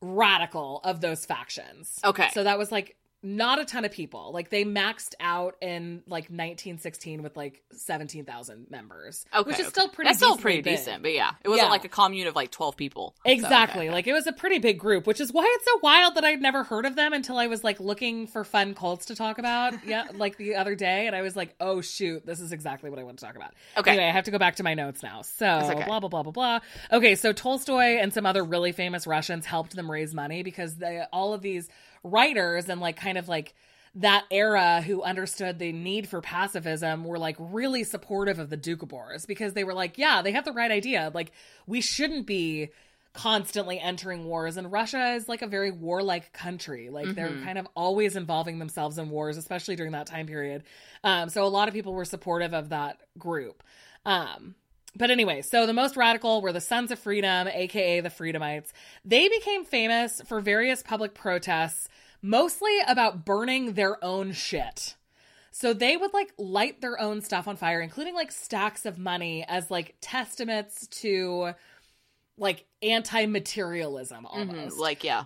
radical 0.00 0.80
of 0.84 1.00
those 1.00 1.26
factions. 1.26 1.98
Okay. 2.04 2.28
so 2.32 2.44
that 2.44 2.56
was 2.56 2.70
like 2.70 2.94
not 3.22 3.58
a 3.58 3.64
ton 3.64 3.84
of 3.84 3.90
people. 3.90 4.30
Like 4.32 4.48
they 4.50 4.64
maxed 4.64 5.14
out 5.18 5.56
in 5.60 6.02
like 6.06 6.24
1916 6.30 7.22
with 7.22 7.36
like 7.36 7.62
17,000 7.72 8.70
members, 8.70 9.26
Okay. 9.34 9.46
which 9.48 9.56
is 9.58 9.66
okay. 9.66 9.70
still 9.70 9.88
pretty. 9.88 10.08
That's 10.08 10.18
still 10.18 10.36
pretty 10.36 10.60
big. 10.62 10.76
decent, 10.76 11.02
but 11.02 11.12
yeah, 11.12 11.32
it 11.42 11.48
wasn't 11.48 11.66
Yeah. 11.66 11.70
like 11.70 11.84
a 11.84 11.88
commune 11.88 12.28
of 12.28 12.36
like 12.36 12.50
twelve 12.50 12.76
people. 12.76 13.14
So, 13.26 13.32
Exactly. 13.32 13.86
okay. 13.88 13.90
Like 13.92 14.06
it 14.06 14.12
was 14.12 14.26
a 14.26 14.32
pretty 14.32 14.58
big 14.58 14.78
group, 14.78 15.06
which 15.06 15.20
is 15.20 15.32
why 15.32 15.44
it's 15.56 15.64
so 15.64 15.78
wild 15.82 16.14
that 16.14 16.24
I'd 16.24 16.40
never 16.40 16.62
heard 16.64 16.86
of 16.86 16.94
them 16.96 17.12
until 17.12 17.38
I 17.38 17.48
was 17.48 17.64
like 17.64 17.80
looking 17.80 18.26
for 18.26 18.44
fun 18.44 18.74
cults 18.74 19.06
to 19.06 19.14
talk 19.16 19.38
about. 19.38 19.74
Yeah, 19.88 20.04
like 20.14 20.36
the 20.36 20.56
other 20.56 20.74
day, 20.74 21.06
and 21.06 21.16
I 21.16 21.22
was 21.22 21.34
like, 21.34 21.54
"Oh 21.60 21.80
shoot, 21.80 22.26
this 22.26 22.40
is 22.40 22.52
exactly 22.52 22.90
what 22.90 22.98
I 22.98 23.04
want 23.04 23.18
to 23.18 23.24
talk 23.24 23.36
about." 23.36 23.54
Okay. 23.76 23.92
Anyway, 23.92 24.06
I 24.06 24.12
have 24.12 24.24
to 24.24 24.30
go 24.30 24.38
back 24.38 24.56
to 24.56 24.62
my 24.62 24.74
notes 24.74 25.02
now. 25.02 25.22
So 25.22 25.46
blah 25.86 25.98
blah 26.00 26.08
blah 26.08 26.22
blah 26.22 26.32
blah. 26.32 26.60
Okay, 26.92 27.14
so 27.14 27.32
Tolstoy 27.32 27.98
and 27.98 28.12
some 28.12 28.26
other 28.26 28.44
really 28.44 28.72
famous 28.72 29.06
Russians 29.06 29.46
helped 29.46 29.74
them 29.74 29.90
raise 29.90 30.14
money 30.14 30.42
because 30.42 30.76
they 30.76 31.02
all 31.12 31.32
of 31.32 31.40
these 31.42 31.68
writers 32.10 32.68
and 32.68 32.80
like 32.80 32.96
kind 32.96 33.18
of 33.18 33.28
like 33.28 33.54
that 33.94 34.24
era 34.30 34.82
who 34.82 35.02
understood 35.02 35.58
the 35.58 35.72
need 35.72 36.08
for 36.08 36.20
pacifism 36.20 37.04
were 37.04 37.18
like 37.18 37.36
really 37.38 37.84
supportive 37.84 38.38
of 38.38 38.50
the 38.50 38.56
Doukhobors 38.56 39.26
because 39.26 39.54
they 39.54 39.64
were 39.64 39.74
like, 39.74 39.98
yeah, 39.98 40.22
they 40.22 40.32
have 40.32 40.44
the 40.44 40.52
right 40.52 40.70
idea. 40.70 41.10
Like 41.14 41.32
we 41.66 41.80
shouldn't 41.80 42.26
be 42.26 42.70
constantly 43.14 43.80
entering 43.80 44.26
wars 44.26 44.56
and 44.56 44.70
Russia 44.70 45.14
is 45.14 45.28
like 45.28 45.42
a 45.42 45.46
very 45.46 45.72
warlike 45.72 46.32
country. 46.32 46.90
Like 46.90 47.14
they're 47.14 47.32
kind 47.44 47.58
of 47.58 47.66
always 47.74 48.14
involving 48.14 48.58
themselves 48.58 48.98
in 48.98 49.10
wars, 49.10 49.36
especially 49.36 49.74
during 49.74 49.92
that 49.92 50.06
time 50.06 50.26
period. 50.26 50.62
Um, 51.02 51.28
so 51.28 51.44
a 51.44 51.48
lot 51.48 51.66
of 51.66 51.74
people 51.74 51.94
were 51.94 52.04
supportive 52.04 52.54
of 52.54 52.68
that 52.68 53.00
group. 53.18 53.62
Um, 54.04 54.54
but 54.94 55.10
anyway, 55.10 55.42
so 55.42 55.66
the 55.66 55.72
most 55.72 55.96
radical 55.96 56.42
were 56.42 56.52
the 56.52 56.60
Sons 56.60 56.90
of 56.90 56.98
Freedom, 56.98 57.48
aka 57.48 58.00
the 58.00 58.10
Freedomites. 58.10 58.72
They 59.04 59.28
became 59.28 59.64
famous 59.64 60.20
for 60.26 60.40
various 60.40 60.82
public 60.82 61.14
protests, 61.14 61.88
mostly 62.22 62.78
about 62.86 63.24
burning 63.24 63.74
their 63.74 64.02
own 64.04 64.32
shit. 64.32 64.96
So 65.50 65.72
they 65.72 65.96
would 65.96 66.12
like 66.14 66.32
light 66.38 66.80
their 66.80 67.00
own 67.00 67.20
stuff 67.20 67.48
on 67.48 67.56
fire, 67.56 67.80
including 67.80 68.14
like 68.14 68.30
stacks 68.30 68.86
of 68.86 68.98
money 68.98 69.44
as 69.48 69.70
like 69.70 69.96
testaments 70.00 70.86
to 70.88 71.52
like 72.36 72.66
anti-materialism 72.82 74.26
almost. 74.26 74.76
Mhm, 74.76 74.80
like 74.80 75.04
yeah, 75.04 75.24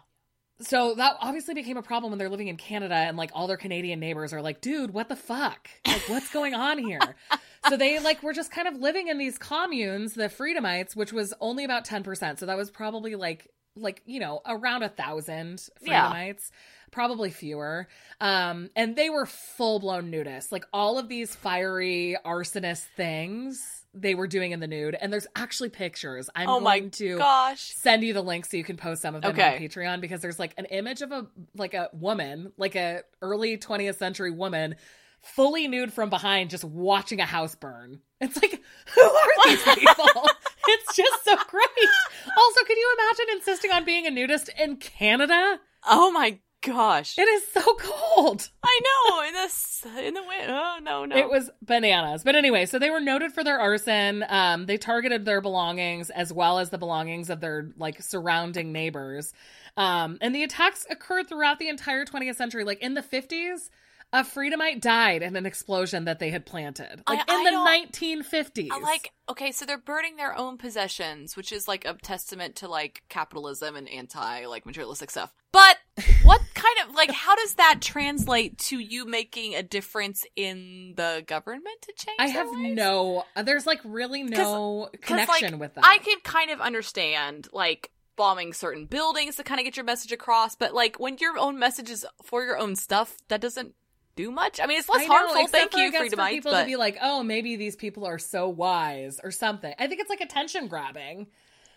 So 0.61 0.95
that 0.95 1.17
obviously 1.21 1.55
became 1.55 1.77
a 1.77 1.83
problem 1.83 2.11
when 2.13 2.19
they're 2.19 2.29
living 2.29 2.49
in 2.49 2.57
Canada 2.57 2.95
and 2.95 3.17
like 3.17 3.31
all 3.35 3.47
their 3.47 3.57
Canadian 3.57 4.01
neighbors 4.01 4.33
are 4.33 4.41
like, 4.41 4.61
dude, 4.61 4.93
what 4.93 5.09
the 5.09 5.17
fuck? 5.17 5.69
Like, 5.87 6.09
what's 6.09 6.31
going 6.33 6.55
on 6.55 6.79
here? 6.79 7.17
so 7.69 7.77
they 7.77 7.99
like 7.99 8.23
were 8.23 8.33
just 8.33 8.51
kind 8.51 8.69
of 8.69 8.77
living 8.77 9.09
in 9.09 9.19
these 9.19 9.39
communes, 9.39 10.15
the 10.15 10.29
Freedomites, 10.29 10.95
which 10.97 11.13
was 11.13 11.35
only 11.41 11.65
about 11.65 11.85
10%. 11.85 12.39
So 12.39 12.47
that 12.47 12.57
was 12.57 12.71
probably 12.71 13.17
like 13.17 13.49
like 13.77 14.03
you 14.07 14.21
know 14.21 14.41
around 14.47 14.83
a 14.83 14.89
thousand 14.89 15.63
Yeah. 15.81 16.09
freedomites 16.09 16.51
probably 16.91 17.31
fewer 17.31 17.89
um 18.21 18.69
and 18.77 18.97
they 18.97 19.09
were 19.09 19.25
full-blown 19.25 20.11
nudists 20.13 20.53
like 20.53 20.65
all 20.73 20.99
of 20.99 21.09
these 21.09 21.35
fiery 21.35 22.17
arsonist 22.25 22.85
things 22.97 23.85
they 23.95 24.15
were 24.15 24.27
doing 24.27 24.53
in 24.53 24.61
the 24.61 24.67
nude 24.67 24.95
and 25.01 25.11
there's 25.13 25.27
actually 25.37 25.71
pictures 25.71 26.29
i'm 26.35 26.49
oh 26.51 26.61
going 26.61 26.91
to 26.91 27.17
gosh. 27.17 27.73
send 27.75 28.03
you 28.03 28.13
the 28.13 28.23
link 28.23 28.45
so 28.45 28.57
you 28.59 28.65
can 28.65 28.77
post 28.77 29.01
some 29.01 29.15
of 29.15 29.23
them 29.23 29.31
Okay. 29.33 29.55
on 29.57 29.61
patreon 29.63 30.01
because 30.03 30.21
there's 30.21 30.39
like 30.39 30.53
an 30.59 30.67
image 30.67 31.01
of 31.01 31.11
a 31.13 31.27
like 31.57 31.73
a 31.73 31.89
woman 31.95 32.53
like 32.59 32.75
a 32.75 33.03
early 33.23 33.57
20th 33.57 33.97
century 33.97 34.31
woman 34.31 34.75
fully 35.23 35.69
nude 35.69 35.93
from 35.93 36.11
behind 36.11 36.51
just 36.51 36.65
watching 36.65 37.21
a 37.21 37.25
house 37.25 37.55
burn 37.55 38.01
it's 38.21 38.41
like 38.43 38.61
who 38.95 39.01
are 39.03 39.47
these 39.47 39.63
people 39.75 40.29
it's 40.69 40.97
just 40.97 41.25
so 41.25 41.37
great 41.49 41.89
also 42.37 42.65
can 42.67 42.77
you 42.77 42.97
imagine 42.99 43.37
insisting 43.37 43.71
on 43.71 43.85
being 43.85 44.07
a 44.07 44.11
nudist 44.11 44.51
in 44.61 44.77
canada 44.77 45.59
Oh 45.85 46.13
my 46.13 46.39
gosh. 46.65 47.19
it 47.19 47.29
is 47.29 47.47
so 47.53 47.63
cold 47.75 48.49
I 48.63 48.81
know 48.85 49.29
in 49.29 49.35
the 49.35 50.07
in 50.07 50.15
the 50.15 50.23
wind. 50.23 50.47
Oh 50.49 50.79
no 50.81 51.05
no. 51.05 51.17
It 51.17 51.29
was 51.29 51.51
bananas. 51.61 52.23
But 52.25 52.37
anyway, 52.37 52.67
so 52.67 52.79
they 52.79 52.91
were 52.91 53.01
noted 53.01 53.33
for 53.33 53.43
their 53.43 53.59
arson. 53.59 54.25
Um, 54.29 54.67
they 54.67 54.77
targeted 54.77 55.25
their 55.25 55.41
belongings 55.41 56.11
as 56.11 56.33
well 56.33 56.59
as 56.59 56.71
the 56.71 56.79
belongings 56.79 57.31
of 57.31 57.41
their 57.41 57.71
like 57.77 58.01
surrounding 58.01 58.73
neighbors. 58.73 59.33
Um, 59.77 60.19
and 60.21 60.35
the 60.35 60.45
attacks 60.45 60.87
occurred 60.89 61.29
throughout 61.29 61.59
the 61.59 61.69
entire 61.69 62.05
20th 62.05 62.37
century. 62.37 62.63
Like 62.65 62.81
in 62.81 62.95
the 62.95 63.03
50s, 63.03 63.71
a 64.13 64.25
Freedomite 64.25 64.81
died 64.81 65.23
in 65.23 65.37
an 65.37 65.47
explosion 65.47 66.05
that 66.05 66.19
they 66.19 66.31
had 66.31 66.45
planted. 66.45 67.03
Like 67.09 67.21
I- 67.29 67.41
in 67.41 67.47
I 67.47 67.51
the 67.89 67.97
1950s. 67.97 68.69
Like 68.83 69.13
okay, 69.29 69.53
so 69.53 69.65
they're 69.65 69.79
burning 69.79 70.17
their 70.17 70.37
own 70.37 70.59
possessions, 70.59 71.37
which 71.37 71.53
is 71.53 71.67
like 71.67 71.85
a 71.87 71.95
testament 71.95 72.57
to 72.57 72.69
like 72.69 73.03
capitalism 73.09 73.77
and 73.77 73.89
anti 73.89 74.45
like 74.47 74.67
materialistic 74.67 75.11
stuff. 75.11 75.33
But 75.53 75.79
what 76.25 76.41
kind 76.55 76.77
of 76.89 76.95
like 76.95 77.11
how 77.11 77.35
does 77.37 77.55
that 77.55 77.79
translate 77.81 78.59
to 78.59 78.79
you 78.79 79.07
making 79.07 79.55
a 79.55 79.63
difference 79.63 80.25
in 80.37 80.95
the 80.97 81.25
government 81.27 81.81
to 81.83 81.93
change? 81.97 82.17
I 82.19 82.29
have 82.29 82.49
no. 82.53 83.25
Uh, 83.35 83.43
there's 83.43 83.67
like 83.67 83.81
really 83.85 84.23
no 84.23 84.89
'Cause, 84.93 85.01
connection 85.01 85.53
like, 85.53 85.61
with 85.61 85.75
that. 85.75 85.85
I 85.85 85.99
could 85.99 86.23
kind 86.23 86.51
of 86.51 86.61
understand 86.61 87.49
like 87.53 87.91
bombing 88.17 88.53
certain 88.53 88.85
buildings 88.85 89.37
to 89.37 89.43
kind 89.43 89.59
of 89.59 89.65
get 89.65 89.77
your 89.77 89.85
message 89.85 90.13
across, 90.13 90.55
but 90.55 90.75
like 90.75 91.01
when 91.01 91.17
your 91.19 91.39
own 91.39 91.59
message 91.59 91.89
is 91.91 92.05
for 92.23 92.45
your 92.45 92.59
own 92.59 92.77
stuff, 92.77 93.17
that 93.29 93.41
doesn't 93.41 93.75
do 94.17 94.31
much. 94.31 94.61
I 94.61 94.67
mean, 94.67 94.79
it's 94.79 94.89
less 94.89 95.07
know, 95.07 95.15
harmful. 95.15 95.47
Thank 95.49 95.73
for, 95.73 95.79
you, 95.79 95.87
I 95.87 95.91
guess, 95.91 96.15
for 96.15 96.27
people 96.29 96.53
But 96.53 96.61
to 96.63 96.67
be 96.67 96.77
like, 96.77 96.99
oh, 97.01 97.23
maybe 97.23 97.57
these 97.57 97.77
people 97.77 98.05
are 98.05 98.19
so 98.19 98.49
wise 98.49 99.21
or 99.23 99.31
something. 99.31 99.75
I 99.79 99.87
think 99.87 100.01
it's 100.01 100.11
like 100.11 100.21
attention 100.21 100.69
grabbing, 100.69 101.29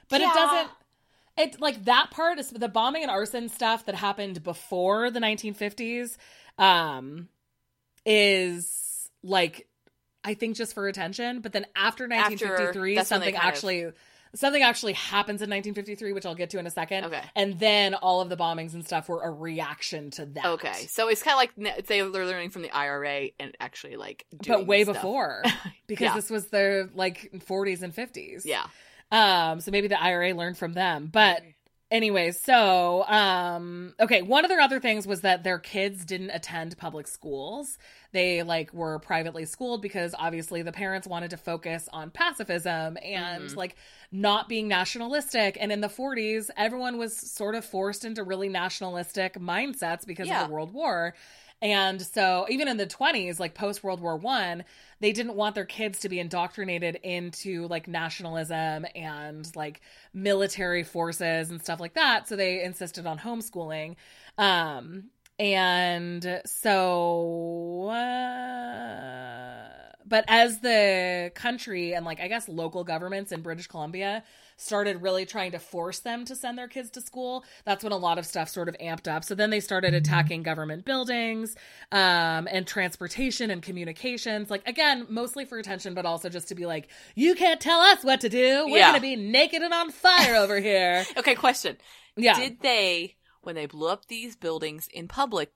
but 0.10 0.22
Yeah. 0.22 0.32
it 0.32 0.34
doesn't. 0.36 0.70
It 1.38 1.62
like 1.62 1.84
that 1.86 2.12
part 2.12 2.40
is 2.40 2.50
the 2.50 2.70
bombing 2.70 3.02
and 3.04 3.12
arson 3.12 3.50
stuff 3.50 3.86
that 3.86 3.96
happened 3.96 4.42
before 4.44 5.12
the 5.12 5.20
1950s. 5.20 6.18
Um, 6.58 7.28
is 8.06 9.10
like 9.24 9.68
I 10.24 10.34
think 10.34 10.56
just 10.56 10.74
for 10.74 10.88
attention, 10.88 11.42
but 11.42 11.52
then 11.54 11.66
after 11.76 12.08
1953, 12.08 12.96
that's 12.96 13.12
when 13.12 13.20
something 13.20 13.34
kind 13.36 13.44
of- 13.48 13.54
actually. 13.54 13.92
Something 14.34 14.64
actually 14.64 14.94
happens 14.94 15.42
in 15.42 15.50
1953, 15.50 16.12
which 16.14 16.26
I'll 16.26 16.36
get 16.36 16.50
to 16.50 16.60
in 16.60 16.68
a 16.68 16.70
second. 16.70 17.06
Okay. 17.06 17.22
And 17.36 17.58
then 17.60 17.94
all 17.94 18.20
of 18.22 18.30
the 18.30 18.36
bombings 18.36 18.74
and 18.74 18.86
stuff 18.86 19.08
were 19.08 19.22
a 19.24 19.30
reaction 19.32 20.12
to 20.12 20.26
that. 20.26 20.46
okay, 20.46 20.88
so 20.90 21.08
it's 21.08 21.24
kind 21.24 21.34
of 21.36 21.38
like 21.66 21.86
they 21.88 22.02
they're 22.02 22.26
learning 22.26 22.50
from 22.50 22.62
the 22.64 22.72
IRA 22.72 23.30
and 23.40 23.56
actually 23.60 23.96
like, 23.96 24.26
doing 24.42 24.60
but 24.60 24.68
way 24.68 24.84
stuff. 24.84 24.96
before 24.98 25.44
because 25.88 26.06
Yeah. 26.06 26.16
this 26.16 26.30
was 26.30 26.48
the 26.48 26.90
like 26.94 27.32
40s 27.48 27.82
and 27.82 27.96
50s 27.96 28.42
Yeah. 28.46 28.66
um 29.12 29.60
so 29.62 29.72
maybe 29.72 29.88
the 29.88 30.02
ira 30.02 30.34
learned 30.34 30.58
from 30.58 30.74
them 30.74 31.10
but 31.12 31.42
anyway 31.96 32.30
so 32.32 33.06
um 33.08 33.94
okay 34.02 34.22
one 34.22 34.44
of 34.44 34.50
their 34.50 34.60
other 34.60 34.80
things 34.82 35.08
was 35.08 35.22
that 35.22 35.44
their 35.44 35.58
kids 35.60 36.04
didn't 36.04 36.30
attend 36.32 36.78
public 36.78 37.08
schools 37.08 37.78
they 38.12 38.44
like 38.44 38.74
were 38.74 39.00
privately 39.00 39.46
schooled 39.46 39.82
because 39.82 40.14
obviously 40.20 40.62
the 40.62 40.72
parents 40.74 41.08
wanted 41.08 41.30
to 41.30 41.38
focus 41.38 41.88
on 41.94 42.10
pacifism 42.12 42.98
and 43.04 43.50
Mhm. 43.50 43.56
like 43.56 43.76
not 44.12 44.50
being 44.50 44.68
nationalistic 44.68 45.58
and 45.60 45.72
in 45.72 45.80
the 45.80 45.88
40s 45.90 46.50
everyone 46.58 46.98
was 46.98 47.16
sort 47.16 47.56
of 47.56 47.64
forced 47.64 48.04
into 48.04 48.24
really 48.24 48.50
nationalistic 48.50 49.36
mindsets 49.40 50.06
because 50.06 50.28
Yeah. 50.28 50.42
of 50.42 50.48
the 50.48 50.54
world 50.54 50.74
war 50.74 51.14
and 51.66 52.00
so 52.00 52.46
even 52.48 52.68
in 52.68 52.78
the 52.78 52.86
20s 52.86 53.40
like 53.40 53.56
post 53.56 53.84
world 53.84 54.00
war 54.00 54.16
1 54.16 54.64
they 55.00 55.12
didn't 55.12 55.34
want 55.36 55.56
their 55.56 55.66
kids 55.66 56.00
to 56.02 56.10
be 56.10 56.20
indoctrinated 56.20 56.96
into 57.02 57.68
like 57.68 57.88
nationalism 57.88 58.86
and 58.94 59.52
like 59.56 59.82
military 60.14 60.84
forces 60.84 61.50
and 61.50 61.60
stuff 61.60 61.80
like 61.80 61.96
that. 61.96 62.28
So 62.28 62.36
they 62.36 62.64
insisted 62.64 63.08
on 63.08 63.18
homeschooling. 63.18 63.96
Um 64.38 65.06
and 65.40 66.42
so 66.46 67.90
uh, 67.90 69.68
but 70.06 70.24
as 70.30 70.60
the 70.60 71.30
country 71.36 71.94
and 71.94 72.06
like 72.06 72.22
i 72.22 72.30
guess 72.30 72.48
local 72.48 72.86
governments 72.86 73.34
in 73.34 73.42
british 73.42 73.68
columbia 73.68 74.24
started 74.58 75.02
really 75.02 75.26
trying 75.26 75.52
to 75.52 75.60
force 75.60 76.00
them 76.00 76.24
to 76.26 76.36
send 76.36 76.58
their 76.58 76.68
kids 76.68 76.90
to 76.90 77.02
school 77.02 77.44
that's 77.66 77.84
when 77.84 77.92
a 77.94 77.98
lot 77.98 78.18
of 78.18 78.26
stuff 78.26 78.48
sort 78.50 78.70
of 78.70 78.76
amped 78.80 79.08
up 79.08 79.24
so 79.24 79.36
then 79.36 79.50
they 79.50 79.60
started 79.60 79.94
attacking 79.94 80.44
government 80.44 80.86
buildings 80.86 81.56
um, 81.92 82.48
and 82.52 82.66
transportation 82.66 83.50
and 83.52 83.62
communications 83.62 84.50
like 84.50 84.66
again 84.68 85.06
mostly 85.10 85.46
for 85.46 85.58
attention 85.58 85.94
but 85.94 86.06
also 86.06 86.30
just 86.30 86.48
to 86.48 86.56
be 86.56 86.66
like 86.66 86.88
you 87.16 87.36
can't 87.36 87.60
tell 87.60 87.80
us 87.82 88.04
what 88.04 88.22
to 88.22 88.30
do 88.30 88.66
we're 88.66 88.78
Yeah. 88.78 88.90
gonna 88.92 89.02
be 89.02 89.16
naked 89.16 89.62
and 89.62 89.74
on 89.74 89.92
fire 89.92 90.36
over 90.36 90.60
here 90.60 91.06
Okay, 91.18 91.36
question. 91.36 91.78
yeah 92.18 92.36
Did 92.40 92.62
they 92.62 93.16
when 93.42 93.56
they 93.56 93.66
blew 93.66 93.90
up 93.90 94.08
these 94.08 94.36
buildings 94.36 94.88
in 94.94 95.08
public? 95.08 95.52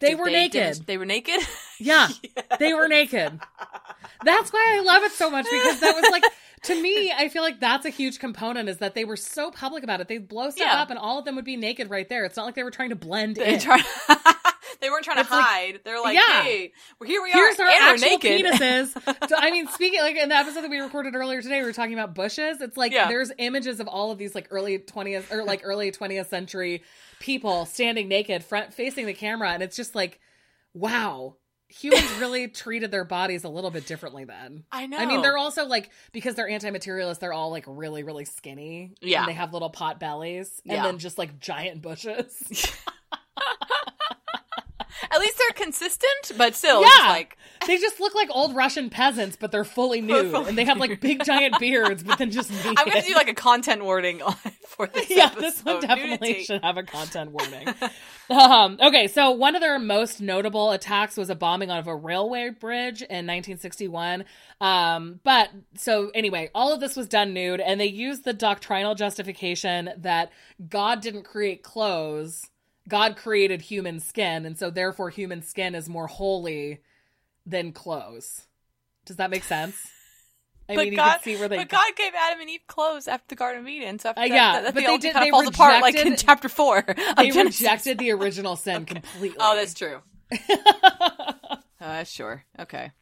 They 0.00 0.10
did 0.10 0.18
were 0.18 0.30
naked 0.30 0.62
demonst- 0.62 0.86
They 0.86 0.98
were 0.98 1.06
naked. 1.06 1.40
yeah 1.80 2.08
they 2.58 2.72
were 2.74 2.88
naked 2.88 3.38
that's 4.24 4.52
why 4.52 4.76
i 4.78 4.82
love 4.82 5.02
it 5.02 5.12
so 5.12 5.30
much 5.30 5.44
because 5.50 5.80
that 5.80 5.94
was 6.00 6.10
like 6.10 6.24
to 6.62 6.80
me 6.80 7.12
i 7.16 7.28
feel 7.28 7.42
like 7.42 7.58
that's 7.60 7.84
a 7.86 7.90
huge 7.90 8.18
component 8.20 8.68
is 8.68 8.78
that 8.78 8.94
they 8.94 9.04
were 9.04 9.16
so 9.16 9.50
public 9.50 9.82
about 9.82 10.00
it 10.00 10.08
they'd 10.08 10.28
blow 10.28 10.50
stuff 10.50 10.66
Yeah. 10.66 10.80
up 10.80 10.90
and 10.90 10.98
all 10.98 11.18
of 11.18 11.24
them 11.24 11.34
would 11.36 11.44
be 11.44 11.56
naked 11.56 11.90
right 11.90 12.08
there 12.08 12.24
it's 12.24 12.36
not 12.36 12.46
like 12.46 12.54
they 12.54 12.62
were 12.62 12.70
trying 12.70 12.90
to 12.90 12.96
blend 12.96 13.36
They 13.36 13.54
in 13.54 13.60
try- 13.60 13.82
they 14.80 14.90
weren't 14.90 15.04
trying 15.04 15.16
to 15.16 15.22
It's 15.22 15.30
like- 15.30 15.44
hide. 15.44 15.80
They're 15.84 16.00
like, 16.00 16.14
Yeah. 16.16 16.42
hey, 16.42 16.72
well, 16.98 17.06
here 17.06 17.22
we 17.22 17.30
Here's 17.30 17.58
are. 17.60 17.66
Here's 17.66 17.80
our 17.80 17.88
and 17.90 18.02
actual 18.02 18.08
naked. 18.08 18.46
penises. 18.60 19.28
so, 19.28 19.36
I 19.38 19.50
mean, 19.52 19.68
speaking 19.68 20.00
like 20.00 20.16
in 20.16 20.28
the 20.28 20.34
episode 20.34 20.62
that 20.62 20.70
we 20.70 20.78
recorded 20.80 21.14
earlier 21.14 21.40
today, 21.40 21.60
we 21.60 21.66
were 21.66 21.72
talking 21.72 21.92
about 21.94 22.14
bushes. 22.16 22.60
It's 22.60 22.76
like 22.76 22.90
Yeah. 22.92 23.06
there's 23.06 23.30
images 23.38 23.78
of 23.78 23.86
all 23.86 24.10
of 24.10 24.18
these 24.18 24.34
like 24.34 24.48
early 24.50 24.78
20th 24.80 25.30
or 25.30 25.44
like 25.44 25.60
early 25.62 25.92
20th 25.92 26.26
century 26.28 26.82
people 27.22 27.64
standing 27.66 28.08
naked, 28.08 28.42
front 28.44 28.74
facing 28.74 29.06
the 29.06 29.14
camera, 29.14 29.50
and 29.50 29.62
it's 29.62 29.76
just 29.76 29.94
like, 29.94 30.20
wow, 30.74 31.36
humans 31.68 32.10
really 32.18 32.48
treated 32.48 32.90
their 32.90 33.04
bodies 33.04 33.44
a 33.44 33.48
little 33.48 33.70
bit 33.70 33.86
differently 33.86 34.24
then. 34.24 34.64
I 34.72 34.86
know. 34.86 34.98
I 34.98 35.06
mean, 35.06 35.22
they're 35.22 35.38
also 35.38 35.64
like 35.66 35.90
because 36.10 36.34
they're 36.34 36.48
anti-materialist, 36.48 37.20
they're 37.20 37.32
all 37.32 37.50
like 37.52 37.64
really, 37.68 38.02
really 38.02 38.24
skinny. 38.24 38.94
Yeah. 39.00 39.20
and 39.20 39.28
they 39.28 39.34
have 39.34 39.52
little 39.52 39.70
pot 39.70 40.00
bellies, 40.00 40.60
and 40.66 40.76
Yeah. 40.76 40.82
then 40.82 40.98
just 40.98 41.16
like 41.16 41.38
giant 41.38 41.80
bushes. 41.80 42.76
At 45.10 45.20
least 45.20 45.38
they're 45.38 45.64
consistent, 45.64 46.32
but 46.36 46.54
still, 46.54 46.80
Yeah. 46.82 46.88
just 46.88 47.08
like 47.08 47.36
They 47.66 47.78
just 47.78 48.00
look 48.00 48.14
like 48.14 48.28
old 48.30 48.54
Russian 48.56 48.90
peasants, 48.90 49.36
but 49.36 49.52
they're 49.52 49.64
fully 49.64 50.00
nude, 50.00 50.30
fully 50.32 50.48
and 50.48 50.58
they 50.58 50.64
have 50.64 50.78
like 50.78 51.00
big 51.00 51.24
giant 51.24 51.58
beards, 51.60 52.02
but 52.02 52.18
then 52.18 52.30
just 52.30 52.50
naked. 52.64 52.74
I'm 52.78 52.88
going 52.88 53.00
to 53.02 53.08
do 53.08 53.14
like 53.14 53.28
a 53.28 53.34
content 53.34 53.84
warning 53.84 54.20
on 54.22 54.34
for 54.66 54.86
this. 54.88 55.08
yeah, 55.10 55.26
episode. 55.26 55.40
this 55.42 55.64
one 55.64 55.80
definitely 55.80 56.28
Nudity. 56.28 56.44
should 56.44 56.62
have 56.64 56.76
a 56.76 56.82
content 56.82 57.30
warning. 57.32 57.68
um, 58.30 58.78
okay, 58.80 59.06
so 59.08 59.30
one 59.30 59.54
of 59.54 59.60
their 59.60 59.78
most 59.78 60.20
notable 60.20 60.70
attacks 60.72 61.16
was 61.16 61.30
a 61.30 61.34
bombing 61.34 61.70
of 61.70 61.86
a 61.86 61.94
railway 61.94 62.50
bridge 62.50 63.00
in 63.02 63.26
1961. 63.26 64.24
Um, 64.60 65.20
but 65.24 65.50
so 65.76 66.10
anyway, 66.14 66.50
all 66.54 66.72
of 66.72 66.80
this 66.80 66.96
was 66.96 67.06
done 67.08 67.32
nude, 67.34 67.60
and 67.60 67.80
they 67.80 67.86
used 67.86 68.24
the 68.24 68.32
doctrinal 68.32 68.94
justification 68.94 69.90
that 69.98 70.30
God 70.68 71.00
didn't 71.00 71.24
create 71.24 71.62
clothes. 71.62 72.48
God 72.88 73.16
created 73.16 73.62
human 73.62 74.00
skin, 74.00 74.44
and 74.44 74.58
so 74.58 74.70
therefore 74.70 75.10
human 75.10 75.42
skin 75.42 75.74
is 75.74 75.88
more 75.88 76.06
holy 76.06 76.80
than 77.46 77.72
clothes. 77.72 78.46
Does 79.06 79.16
that 79.16 79.30
make 79.30 79.44
sense? 79.44 79.76
I 80.68 80.76
But 80.76 80.84
mean, 80.84 80.92
you 80.92 80.96
God, 80.96 81.14
can 81.14 81.22
see 81.22 81.36
where 81.36 81.48
they 81.48 81.56
but 81.56 81.68
God 81.68 81.84
gave 81.96 82.12
Adam 82.14 82.40
and 82.40 82.48
Eve 82.48 82.60
clothes 82.68 83.08
after 83.08 83.26
the 83.28 83.34
Garden 83.34 83.62
of 83.62 83.68
Eden. 83.68 83.98
So 83.98 84.10
after 84.10 84.20
Uh, 84.22 84.28
that, 84.28 84.34
yeah, 84.34 84.52
that, 84.52 84.64
that 84.66 84.74
they 84.74 84.86
only 84.86 84.98
did- 84.98 85.12
kind 85.12 85.24
they 85.24 85.28
of 85.28 85.32
falls 85.32 85.48
apart 85.48 85.82
like 85.82 85.96
in 85.96 86.16
chapter 86.16 86.48
four. 86.48 86.82
They 87.16 87.30
Genesis. 87.30 87.60
rejected 87.60 87.98
the 87.98 88.12
original 88.12 88.54
sin 88.56 88.84
completely. 88.86 89.36
Oh, 89.40 89.56
that's 89.56 89.74
true. 89.74 89.98
Uh, 91.80 92.04
sure. 92.04 92.44
Okay. 92.60 92.92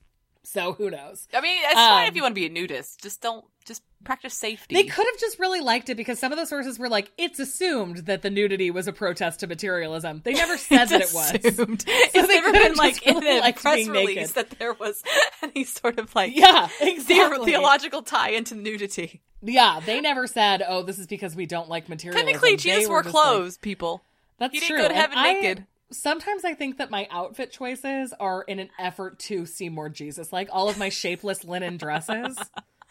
so 0.43 0.73
who 0.73 0.91
knows? 0.91 1.29
I 1.35 1.43
mean, 1.43 1.59
it's 1.63 1.75
fine 1.75 2.05
Um, 2.05 2.09
if 2.09 2.17
you 2.17 2.23
want 2.23 2.33
to 2.35 2.41
be 2.41 2.47
a 2.47 2.49
nudist. 2.49 3.03
Just 3.03 3.21
don't. 3.21 3.45
Just 3.71 3.83
practice 4.05 4.35
safety. 4.35 4.75
They 4.75 4.83
could 4.85 5.07
have 5.07 5.19
just 5.21 5.39
really 5.39 5.61
liked 5.61 5.89
it 5.89 5.95
because 5.95 6.19
some 6.19 6.33
of 6.33 6.39
the 6.39 6.45
sources 6.45 6.79
were 6.79 6.89
like, 6.89 7.13
it's 7.17 7.39
assumed 7.39 7.99
that 8.07 8.23
the 8.23 8.31
nudity 8.31 8.71
was 8.71 8.89
a 8.89 8.93
protest 8.93 9.41
to 9.41 9.47
materialism. 9.47 10.21
They 10.25 10.33
never 10.35 10.57
said 10.59 10.87
that 10.89 11.01
it 11.01 11.13
was. 11.15 11.33
Assumed. 11.45 11.85
So 11.87 11.93
it's 12.21 12.27
they 12.29 12.35
never 12.41 12.53
been 12.53 12.75
like 12.75 12.95
just 12.95 13.07
in 13.07 13.17
really 13.19 13.41
the 13.53 13.61
press 13.61 13.89
release 13.89 14.17
naked. 14.17 14.29
that 14.35 14.51
there 14.59 14.73
was 14.75 15.03
any 15.43 15.65
sort 15.65 15.99
of 15.99 16.15
like 16.15 16.37
Yeah, 16.37 16.69
exactly. 16.81 17.47
theological 17.47 18.03
tie 18.03 18.31
into 18.31 18.55
nudity. 18.57 19.21
Yeah, 19.43 19.81
they 19.87 20.01
never 20.01 20.27
said, 20.27 20.63
"Oh, 20.67 20.83
this 20.83 20.99
is 20.99 21.07
because 21.07 21.35
we 21.37 21.47
don't 21.47 21.69
like 21.69 21.89
materialism." 21.89 22.27
Technically, 22.27 22.51
They 22.51 22.57
Jesus 22.57 22.89
were 22.89 22.95
wore 22.97 23.03
just 23.05 23.15
like- 23.15 23.25
clothes, 23.25 23.57
people. 23.59 24.03
That's 24.39 24.53
He 24.53 24.61
didn't 24.61 24.69
true. 24.77 24.83
go 24.83 24.89
to 24.89 24.95
And 24.95 25.01
heaven 25.15 25.19
I- 25.19 25.67
Sometimes 25.93 26.45
I 26.45 26.55
think 26.55 26.79
that 26.79 26.91
my 26.91 27.09
outfit 27.11 27.51
choices 27.51 28.13
are 28.21 28.43
in 28.43 28.59
an 28.61 28.71
effort 28.79 29.19
to 29.21 29.45
seem 29.47 29.75
more 29.75 29.89
Jesus. 29.89 30.33
Like 30.33 30.49
all 30.53 30.69
of 30.69 30.79
my 30.79 30.89
shapeless 30.89 31.43
linen 31.45 31.79
dresses, 31.79 32.39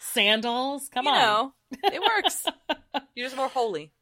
sandals. 0.00 0.88
Come 0.92 1.04
You 1.06 1.12
on. 1.12 1.18
know, 1.18 1.52
it 1.84 2.00
works. 2.00 2.46
You're 3.14 3.26
just 3.26 3.36
more 3.36 3.48
holy. 3.48 3.92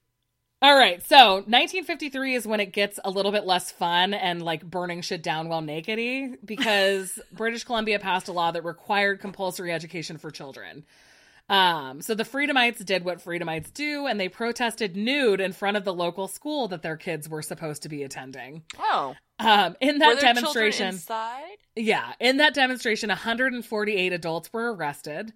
All 0.61 0.75
right, 0.77 1.01
so 1.07 1.35
1953 1.35 2.35
is 2.35 2.45
when 2.47 2.59
it 2.59 2.73
gets 2.73 2.99
a 3.05 3.11
little 3.11 3.31
bit 3.31 3.45
less 3.47 3.71
fun 3.71 4.13
and 4.13 4.43
like 4.43 4.65
burning 4.69 5.03
shit 5.03 5.23
down 5.23 5.49
while 5.49 5.63
nakedy 5.63 6.35
because 6.45 7.21
British 7.33 7.63
Columbia 7.63 8.01
passed 8.01 8.27
a 8.27 8.33
law 8.33 8.51
that 8.51 8.65
required 8.65 9.21
compulsory 9.21 9.73
education 9.73 10.19
for 10.19 10.33
children. 10.33 10.85
Um, 11.49 12.03
so 12.03 12.15
the 12.15 12.25
Freedomites 12.27 12.83
did 12.85 13.05
what 13.05 13.23
Freedomites 13.23 13.71
do, 13.71 14.07
and 14.07 14.19
they 14.21 14.29
protested 14.29 14.97
nude 14.97 15.41
in 15.41 15.53
front 15.53 15.77
of 15.79 15.85
the 15.85 15.95
local 15.95 16.27
school 16.29 16.69
that 16.69 16.83
their 16.83 16.97
kids 16.97 17.27
were 17.29 17.41
supposed 17.41 17.83
to 17.85 17.89
be 17.89 18.03
attending. 18.03 18.65
Oh, 18.79 19.15
Um, 19.39 19.77
in 19.81 19.99
that 19.99 20.21
demonstration, 20.21 20.89
inside? 20.89 21.57
yeah, 21.77 22.13
in 22.21 22.37
that 22.39 22.53
demonstration, 22.53 23.09
148 23.09 24.13
adults 24.13 24.53
were 24.53 24.75
arrested, 24.75 25.33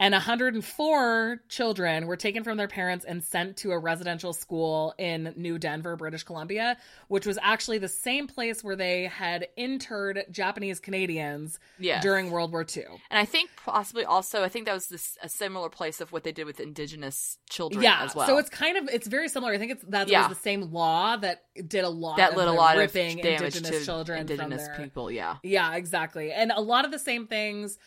and 0.00 0.14
104 0.14 1.40
children 1.48 2.06
were 2.06 2.16
taken 2.16 2.44
from 2.44 2.56
their 2.56 2.68
parents 2.68 3.04
and 3.04 3.22
sent 3.24 3.56
to 3.58 3.72
a 3.72 3.78
residential 3.78 4.32
school 4.32 4.94
in 4.98 5.32
New 5.36 5.58
Denver, 5.58 5.96
British 5.96 6.22
Columbia, 6.22 6.76
which 7.08 7.26
was 7.26 7.38
actually 7.42 7.78
the 7.78 7.88
same 7.88 8.26
place 8.26 8.62
where 8.62 8.76
they 8.76 9.04
had 9.06 9.48
interred 9.56 10.24
Japanese 10.30 10.80
Canadians 10.80 11.58
Yes. 11.78 12.02
during 12.02 12.30
World 12.30 12.52
War 12.52 12.64
II. 12.76 12.84
And 13.10 13.18
I 13.18 13.24
think 13.24 13.50
possibly 13.56 14.04
also, 14.04 14.42
I 14.42 14.48
think 14.48 14.66
that 14.66 14.74
was 14.74 14.88
this, 14.88 15.16
a 15.22 15.28
similar 15.28 15.68
place 15.68 16.00
of 16.00 16.12
what 16.12 16.22
they 16.24 16.32
did 16.32 16.46
with 16.46 16.60
indigenous 16.60 17.38
children 17.50 17.82
Yeah, 17.82 18.04
as 18.04 18.14
well. 18.14 18.26
so 18.26 18.38
it's 18.38 18.50
kind 18.50 18.76
of 18.76 18.88
it's 18.92 19.06
very 19.06 19.28
similar. 19.28 19.52
I 19.52 19.58
think 19.58 19.72
it's 19.72 19.84
that 19.88 20.08
Yeah. 20.08 20.28
was 20.28 20.36
the 20.36 20.42
same 20.42 20.72
law 20.72 21.16
that 21.16 21.44
did 21.66 21.84
a 21.84 21.88
lot 21.88 22.18
that 22.18 22.32
of 22.32 22.38
a 22.38 22.50
lot 22.52 22.74
of 22.76 22.80
ripping 22.80 23.16
damage 23.18 23.56
indigenous 23.56 23.80
to 23.80 23.84
children 23.84 24.20
indigenous 24.20 24.68
people. 24.76 25.10
Yeah. 25.10 25.36
Yeah, 25.42 25.74
exactly. 25.74 26.32
And 26.32 26.52
a 26.52 26.60
lot 26.60 26.84
of 26.84 26.90
the 26.90 26.98
same 26.98 27.26
things 27.26 27.78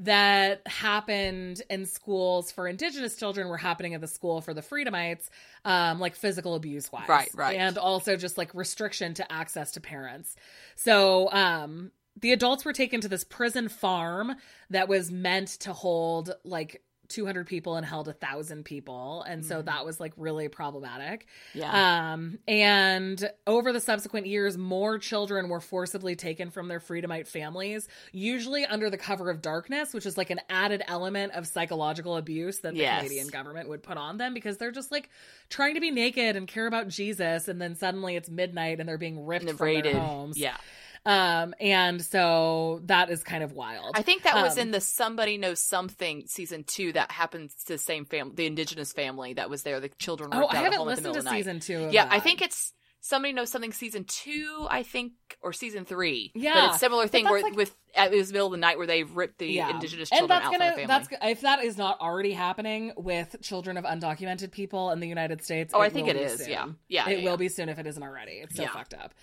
that 0.00 0.66
happened 0.66 1.62
in 1.68 1.84
schools 1.86 2.50
for 2.50 2.66
indigenous 2.66 3.16
children 3.16 3.48
were 3.48 3.56
happening 3.58 3.94
at 3.94 4.00
the 4.00 4.08
school 4.08 4.40
for 4.40 4.54
the 4.54 4.62
freedomites 4.62 5.30
um 5.64 6.00
like 6.00 6.16
physical 6.16 6.54
abuse 6.54 6.90
wise 6.90 7.08
Right, 7.08 7.30
right. 7.34 7.56
and 7.56 7.76
also 7.78 8.16
just 8.16 8.38
like 8.38 8.54
restriction 8.54 9.14
to 9.14 9.32
access 9.32 9.72
to 9.72 9.80
parents 9.80 10.36
so 10.76 11.30
um 11.32 11.90
the 12.20 12.32
adults 12.32 12.64
were 12.64 12.72
taken 12.72 13.00
to 13.02 13.08
this 13.08 13.24
prison 13.24 13.68
farm 13.68 14.34
that 14.70 14.88
was 14.88 15.10
meant 15.12 15.48
to 15.60 15.72
hold 15.72 16.32
like 16.44 16.82
200 17.10 17.46
people 17.46 17.76
and 17.76 17.84
held 17.84 18.08
a 18.08 18.12
thousand 18.12 18.64
people 18.64 19.22
and 19.28 19.44
so 19.44 19.60
that 19.62 19.84
was 19.84 20.00
like 20.00 20.12
really 20.16 20.48
problematic 20.48 21.26
Yeah. 21.54 22.12
um, 22.14 22.38
and 22.48 23.30
over 23.46 23.72
the 23.72 23.80
subsequent 23.80 24.26
years, 24.26 24.56
more 24.56 24.98
children 24.98 25.48
were 25.48 25.60
forcibly 25.60 26.16
taken 26.16 26.50
from 26.50 26.68
their 26.68 26.80
Freedomite 26.80 27.26
families, 27.28 27.88
usually 28.12 28.64
under 28.64 28.88
the 28.90 28.96
cover 28.96 29.30
of 29.30 29.42
darkness, 29.42 29.92
which 29.92 30.06
is 30.06 30.16
like 30.16 30.30
an 30.30 30.40
added 30.48 30.82
element 30.86 31.32
of 31.32 31.46
psychological 31.46 32.16
abuse 32.16 32.60
that 32.60 32.72
the 32.74 32.80
Yes. 32.80 33.02
Canadian 33.02 33.28
government 33.28 33.68
would 33.68 33.82
put 33.82 33.96
on 33.96 34.16
them 34.16 34.32
because 34.34 34.56
they're 34.56 34.70
just 34.70 34.90
like 34.90 35.10
trying 35.48 35.74
to 35.74 35.80
be 35.80 35.90
naked 35.90 36.36
and 36.36 36.46
care 36.48 36.66
about 36.66 36.88
Jesus, 36.88 37.48
and 37.48 37.60
then 37.60 37.74
suddenly 37.74 38.16
it's 38.16 38.30
midnight 38.30 38.80
and 38.80 38.88
they're 38.88 38.98
being 38.98 39.26
ripped 39.26 39.50
from 39.50 39.82
their 39.82 39.94
homes. 40.00 40.38
Yeah. 40.38 40.56
Um, 41.06 41.54
and 41.60 42.02
so 42.04 42.80
that 42.84 43.10
is 43.10 43.22
kind 43.24 43.42
of 43.42 43.52
wild. 43.52 43.92
I 43.96 44.02
think 44.02 44.24
that 44.24 44.34
was 44.34 44.54
Um, 44.58 44.62
in 44.62 44.70
the 44.70 44.80
Somebody 44.80 45.38
Knows 45.38 45.60
Something 45.62 46.26
season 46.26 46.64
two 46.64 46.92
that 46.92 47.10
happens 47.10 47.54
to 47.64 47.72
the 47.74 47.78
same 47.78 48.04
family, 48.04 48.34
the 48.36 48.46
indigenous 48.46 48.92
family 48.92 49.32
that 49.34 49.48
was 49.48 49.62
there. 49.62 49.80
The 49.80 49.88
children 49.98 50.30
were 50.30 50.44
Oh, 50.44 50.48
I 50.48 50.56
haven't 50.56 50.84
listened 50.84 51.04
to 51.04 51.10
of 51.18 51.24
the 51.24 51.30
night. 51.30 51.36
season 51.38 51.60
two. 51.60 51.84
Of 51.86 51.92
Yeah, 51.94 52.06
I 52.10 52.20
think 52.20 52.42
it's 52.42 52.72
Somebody 53.02 53.32
Knows 53.32 53.50
Something 53.50 53.72
season 53.72 54.04
two, 54.04 54.66
I 54.68 54.82
think, 54.82 55.12
or 55.40 55.54
season 55.54 55.86
three. 55.86 56.32
Yeah, 56.34 56.52
But 56.52 56.64
it's 56.66 56.76
a 56.76 56.78
similar 56.80 57.08
thing 57.08 57.24
where 57.24 57.40
like- 57.40 57.56
with 57.56 57.74
it 57.96 58.10
was 58.12 58.28
the 58.28 58.34
middle 58.34 58.48
of 58.48 58.52
the 58.52 58.58
night 58.58 58.76
where 58.76 58.86
they 58.86 59.02
ripped 59.04 59.38
the 59.38 59.58
indigenous 59.58 60.10
children 60.10 60.24
and 60.24 60.30
that's 60.30 60.44
out 60.46 60.52
gonna 60.52 60.72
from 60.72 60.82
the 60.82 60.86
family. 60.88 61.08
that's 61.18 61.30
if 61.32 61.40
that 61.40 61.64
is 61.64 61.78
not 61.78 61.98
already 62.00 62.32
happening 62.32 62.92
with 62.98 63.36
children 63.40 63.78
of 63.78 63.84
undocumented 63.84 64.52
people 64.52 64.90
in 64.90 65.00
the 65.00 65.08
United 65.08 65.42
States. 65.42 65.72
Oh, 65.74 65.80
I 65.80 65.88
think 65.88 66.08
it 66.08 66.38
soon. 66.38 66.50
yeah. 66.50 66.66
Yeah, 66.88 67.08
it 67.08 67.18
yeah, 67.20 67.24
will 67.24 67.32
yeah. 67.32 67.36
be 67.36 67.48
soon 67.48 67.68
if 67.70 67.78
it 67.78 67.86
isn't 67.86 68.02
already. 68.02 68.32
It's 68.32 68.54
so 68.54 68.62
Yeah. 68.64 68.68
fucked 68.68 68.92
up. 68.94 69.14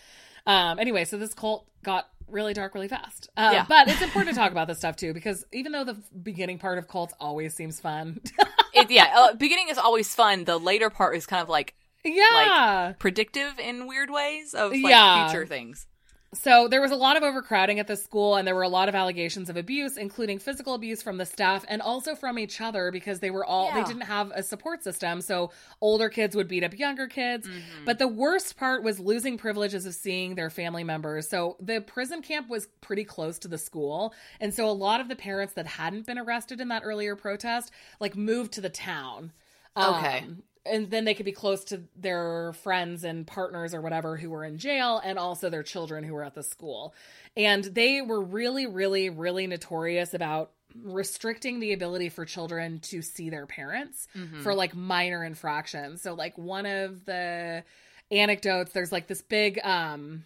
Um. 0.48 0.80
Anyway, 0.80 1.06
so 1.06 1.18
this 1.18 1.34
cult 1.36 1.68
got 1.84 2.08
really 2.28 2.54
dark 2.54 2.74
really 2.74 2.88
fast. 2.88 3.30
Uh, 3.38 3.52
Yeah. 3.54 3.66
But 3.70 3.88
it's 3.88 4.02
important 4.02 4.36
to 4.36 4.40
talk 4.42 4.52
about 4.52 4.68
this 4.68 4.80
stuff 4.80 4.96
too 4.96 5.14
because 5.14 5.46
even 5.54 5.72
though 5.72 5.84
the 5.86 5.98
beginning 6.24 6.58
part 6.60 6.78
of 6.78 6.88
cults 6.88 7.14
always 7.20 7.54
seems 7.54 7.80
fun, 7.80 8.20
It- 8.74 8.90
yeah, 8.92 9.14
uh, 9.16 9.34
beginning 9.36 9.70
is 9.70 9.78
always 9.78 10.14
fun. 10.16 10.44
The 10.46 10.58
later 10.58 10.90
part 10.90 11.16
is 11.16 11.26
kind 11.26 11.42
of 11.42 11.50
like 11.50 11.74
yeah. 12.04 12.88
like 12.88 13.00
predictive 13.00 13.60
in 13.60 13.88
weird 13.88 14.10
ways 14.10 14.54
of 14.54 14.72
like 14.72 14.82
Yeah. 14.90 15.30
future 15.30 15.46
things. 15.46 15.86
So 16.34 16.68
there 16.68 16.82
was 16.82 16.92
a 16.92 16.96
lot 16.96 17.16
of 17.16 17.24
overcrowding 17.24 17.80
at 17.80 17.88
the 17.88 17.96
school, 17.96 18.36
and 18.36 18.46
there 18.46 18.54
were 18.54 18.64
a 18.64 18.70
lot 18.70 18.90
of 18.90 18.96
allegations 18.96 19.50
of 19.50 19.56
abuse, 19.56 19.96
including 19.96 20.40
physical 20.40 20.74
abuse 20.74 21.02
from 21.02 21.18
the 21.18 21.26
staff 21.26 21.64
and 21.70 21.82
also 21.82 22.16
from 22.16 22.38
each 22.38 22.60
other 22.60 22.92
because 22.92 23.22
they 23.22 23.32
were 23.32 23.46
all 23.46 23.74
they 23.74 23.84
didn't 23.84 24.02
have 24.02 24.32
a 24.36 24.44
support 24.44 24.84
system. 24.84 25.22
So 25.22 25.52
older 25.80 26.10
kids 26.10 26.36
would 26.36 26.50
beat 26.50 26.66
up 26.66 26.78
younger 26.78 27.08
kids. 27.08 27.48
Mm-hmm. 27.48 27.86
But 27.86 27.98
the 27.98 28.10
worst 28.10 28.58
part 28.58 28.84
was 28.84 29.00
losing 29.00 29.38
privileges 29.38 29.86
of 29.86 29.94
seeing 29.94 30.36
their 30.36 30.50
family 30.50 30.84
members. 30.84 31.30
So 31.30 31.56
the 31.62 31.80
prison 31.80 32.22
camp 32.22 32.50
was 32.50 32.68
pretty 32.82 33.06
close 33.06 33.40
to 33.40 33.48
the 33.48 33.58
school, 33.58 34.14
and 34.42 34.54
so 34.54 34.70
a 34.70 34.72
lot 34.72 35.00
of 35.00 35.08
the 35.08 35.16
parents 35.16 35.54
that 35.54 35.66
hadn't 35.66 36.06
been 36.06 36.18
arrested 36.18 36.60
in 36.60 36.68
that 36.68 36.82
earlier 36.84 37.16
protest 37.16 37.72
like 38.02 38.18
moved 38.18 38.52
to 38.54 38.62
the 38.62 38.70
town. 38.70 39.32
Okay. 39.78 40.20
Um, 40.20 40.44
and 40.70 40.90
then 40.90 41.06
they 41.06 41.14
could 41.14 41.26
be 41.26 41.32
close 41.32 41.64
to 41.66 41.82
their 41.96 42.54
friends 42.54 43.04
and 43.04 43.26
partners 43.26 43.74
or 43.74 43.82
whatever 43.82 44.18
who 44.18 44.30
were 44.30 44.44
in 44.44 44.58
jail 44.58 45.02
and 45.04 45.18
also 45.18 45.50
their 45.50 45.64
children 45.64 46.04
who 46.04 46.14
were 46.14 46.24
at 46.24 46.36
the 46.36 46.44
school. 46.44 46.94
And 47.36 47.64
they 47.64 48.02
were 48.02 48.22
really, 48.22 48.66
really, 48.66 49.10
really 49.10 49.48
notorious 49.48 50.14
about 50.14 50.52
restricting 50.84 51.60
the 51.60 51.74
ability 51.74 52.10
for 52.10 52.26
children 52.26 52.80
to 52.80 53.02
see 53.02 53.30
their 53.30 53.46
parents 53.46 54.08
for 54.44 54.54
like 54.54 54.76
minor 54.76 55.24
infractions. 55.24 56.02
So 56.02 56.14
like 56.14 56.38
one 56.38 56.66
of 56.66 57.06
the 57.06 57.64
anecdotes, 58.12 58.72
there's 58.74 58.92
like 58.92 59.08
this 59.08 59.22
big 59.22 59.60
um 59.64 60.24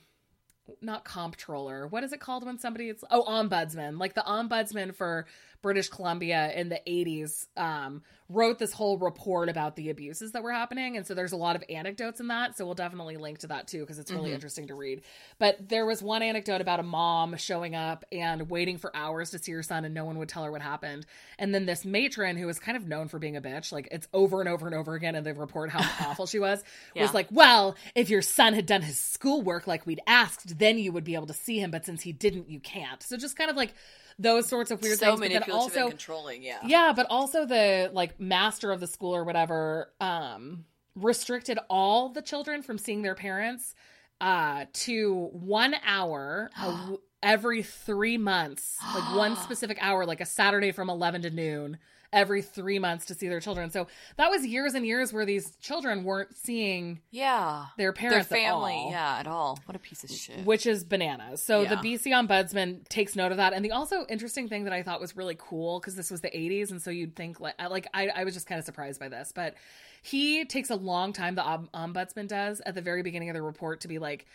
not 0.82 1.04
comptroller. 1.04 1.88
What 1.88 2.04
is 2.04 2.13
it 2.13 2.19
called 2.19 2.45
when 2.45 2.58
somebody 2.58 2.89
is 2.89 3.04
oh 3.12 3.23
ombudsman? 3.23 3.99
Like 3.99 4.13
the 4.13 4.21
ombudsman 4.21 4.95
for 4.95 5.25
British 5.62 5.89
Columbia 5.89 6.52
in 6.56 6.69
the 6.69 6.82
80s 6.88 7.47
um 7.58 8.02
wrote 8.30 8.60
this 8.60 8.71
whole 8.71 8.97
report 8.97 9.50
about 9.50 9.76
the 9.76 9.89
abuses 9.89 10.32
that 10.32 10.41
were 10.41 10.54
happening 10.54 10.95
and 10.95 11.06
so 11.06 11.13
there's 11.13 11.34
a 11.34 11.38
lot 11.38 11.56
of 11.56 11.63
anecdotes 11.69 12.21
in 12.21 12.28
that 12.28 12.58
so 12.58 12.65
we'll 12.65 12.74
definitely 12.74 13.17
link 13.17 13.39
to 13.39 13.47
that 13.47 13.67
too 13.67 13.82
because 13.82 14.00
it's 14.00 14.12
really 14.12 14.32
interesting 14.34 14.67
to 14.67 14.76
read. 14.76 15.02
But 15.39 15.69
there 15.69 15.86
was 15.86 16.02
one 16.02 16.21
anecdote 16.21 16.62
about 16.62 16.80
a 16.80 16.84
mom 16.84 17.38
showing 17.38 17.76
up 17.76 18.06
and 18.12 18.50
waiting 18.50 18.78
for 18.78 18.95
hours 18.95 19.32
to 19.32 19.39
see 19.39 19.52
her 19.52 19.63
son 19.63 19.86
and 19.86 19.93
no 19.93 20.06
one 20.06 20.17
would 20.17 20.30
tell 20.30 20.43
her 20.43 20.52
what 20.52 20.62
happened. 20.62 21.06
And 21.38 21.54
then 21.54 21.65
this 21.65 21.86
matron 21.86 22.38
who 22.38 22.47
was 22.47 22.60
kind 22.60 22.78
of 22.78 22.88
known 22.88 23.08
for 23.08 23.19
being 23.19 23.38
a 23.38 23.41
bitch, 23.41 23.71
like 23.71 23.88
it's 23.91 24.08
over 24.13 24.39
and 24.39 24.50
over 24.50 24.65
and 24.65 24.76
over 24.76 24.93
again 24.93 25.15
in 25.15 25.24
the 25.24 25.34
report 25.34 25.69
how 25.69 25.80
awful 26.10 26.28
she 26.28 26.39
was, 26.39 26.63
was 27.04 27.13
like, 27.13 27.28
"Well, 27.32 27.76
if 27.95 28.10
your 28.10 28.21
son 28.21 28.54
had 28.54 28.65
done 28.65 28.82
his 28.82 29.00
schoolwork 29.00 29.67
like 29.67 29.86
we'd 29.86 30.02
asked, 30.08 30.58
then 30.58 30.78
you 30.78 30.91
would 30.91 31.04
be 31.04 31.15
able 31.15 31.28
to 31.28 31.34
see 31.34 31.60
him, 31.60 31.71
but 31.71 31.86
since 31.86 32.02
he 32.02 32.12
didn't, 32.12 32.50
you 32.50 32.60
can't." 32.60 33.02
So 33.04 33.17
just 33.17 33.36
kind 33.36 33.50
of 33.50 33.56
like 33.56 33.74
those 34.21 34.47
sorts 34.47 34.71
of 34.71 34.81
weird 34.81 34.99
so 34.99 35.05
things. 35.07 35.19
Then 35.19 35.29
manipulative 35.29 35.53
also, 35.55 35.79
and 35.81 35.89
controlling. 35.89 36.43
Yeah. 36.43 36.60
yeah, 36.65 36.93
but 36.95 37.07
also 37.10 37.45
the 37.45 37.89
like 37.93 38.19
master 38.19 38.71
of 38.71 38.79
the 38.79 38.88
school 38.88 39.15
or 39.15 39.23
whatever 39.23 39.91
um 39.99 40.65
restricted 40.95 41.57
all 41.69 42.10
the 42.10 42.21
children 42.21 42.62
from 42.62 42.77
seeing 42.77 43.01
their 43.01 43.15
parents 43.15 43.73
uh 44.19 44.65
to 44.73 45.29
1 45.31 45.75
hour 45.86 46.49
every 47.23 47.63
3 47.63 48.17
months, 48.17 48.77
like 48.93 49.15
one 49.15 49.36
specific 49.43 49.77
hour 49.81 50.05
like 50.05 50.21
a 50.21 50.25
Saturday 50.25 50.71
from 50.71 50.89
11 50.89 51.23
to 51.23 51.29
noon 51.29 51.77
every 52.13 52.41
3 52.41 52.78
months 52.80 53.06
to 53.06 53.13
see 53.15 53.28
their 53.30 53.39
children. 53.39 53.69
So 53.71 53.88
that 54.17 54.30
was 54.30 54.45
years 54.45 54.74
and 54.74 54.86
years 54.86 55.13
where 55.13 55.26
these 55.26 55.56
children 55.62 56.04
weren't 56.04 56.36
seeing 56.36 57.00
Yeah. 57.10 57.67
their 57.78 57.86
Their 57.88 57.93
parents 57.93 58.32
at 58.32 58.38
family. 58.38 58.74
all 58.74 58.91
Yeah, 58.91 59.17
at 59.19 59.28
all. 59.28 59.60
What 59.65 59.76
a 59.76 59.80
piece 59.80 60.04
of 60.04 60.12
shit. 60.12 60.45
which 60.45 60.65
is 60.65 60.84
bananas. 60.84 61.41
So 61.41 61.63
the 61.65 61.78
BC 61.78 62.12
ombudsman 62.12 62.88
takes 62.89 63.15
note 63.15 63.32
of 63.32 63.38
that. 63.38 63.54
And 63.54 63.63
the 63.63 63.71
also 63.71 64.06
interesting 64.10 64.50
thing 64.50 64.65
that 64.65 64.74
I 64.74 64.84
thought 64.84 65.00
was 65.00 65.15
really 65.15 65.36
cool 65.38 65.80
because 65.80 65.95
this 65.95 66.12
was 66.12 66.21
the 66.21 66.30
80s, 66.36 66.69
and 66.71 66.82
so 66.82 66.89
you'd 66.91 67.15
think 67.15 67.39
like 67.39 67.56
I- 67.58 67.67
like 67.67 67.88
I, 67.93 68.08
I 68.10 68.24
was 68.26 68.34
just 68.34 68.45
kind 68.47 68.60
of 68.60 68.65
surprised 68.65 69.00
by 69.00 69.08
this, 69.08 69.32
but 69.34 69.56
he 70.02 70.43
takes 70.45 70.69
a 70.69 70.76
long 70.76 71.13
time. 71.13 71.36
The 71.36 71.43
ombudsman 71.43 72.28
does 72.28 72.60
at 72.65 72.76
the 72.76 72.82
very 72.82 73.04
beginning 73.04 73.30
of 73.30 73.36
the 73.36 73.41
report 73.41 73.82
to 73.82 73.88
be 73.88 74.00
like, 74.00 74.26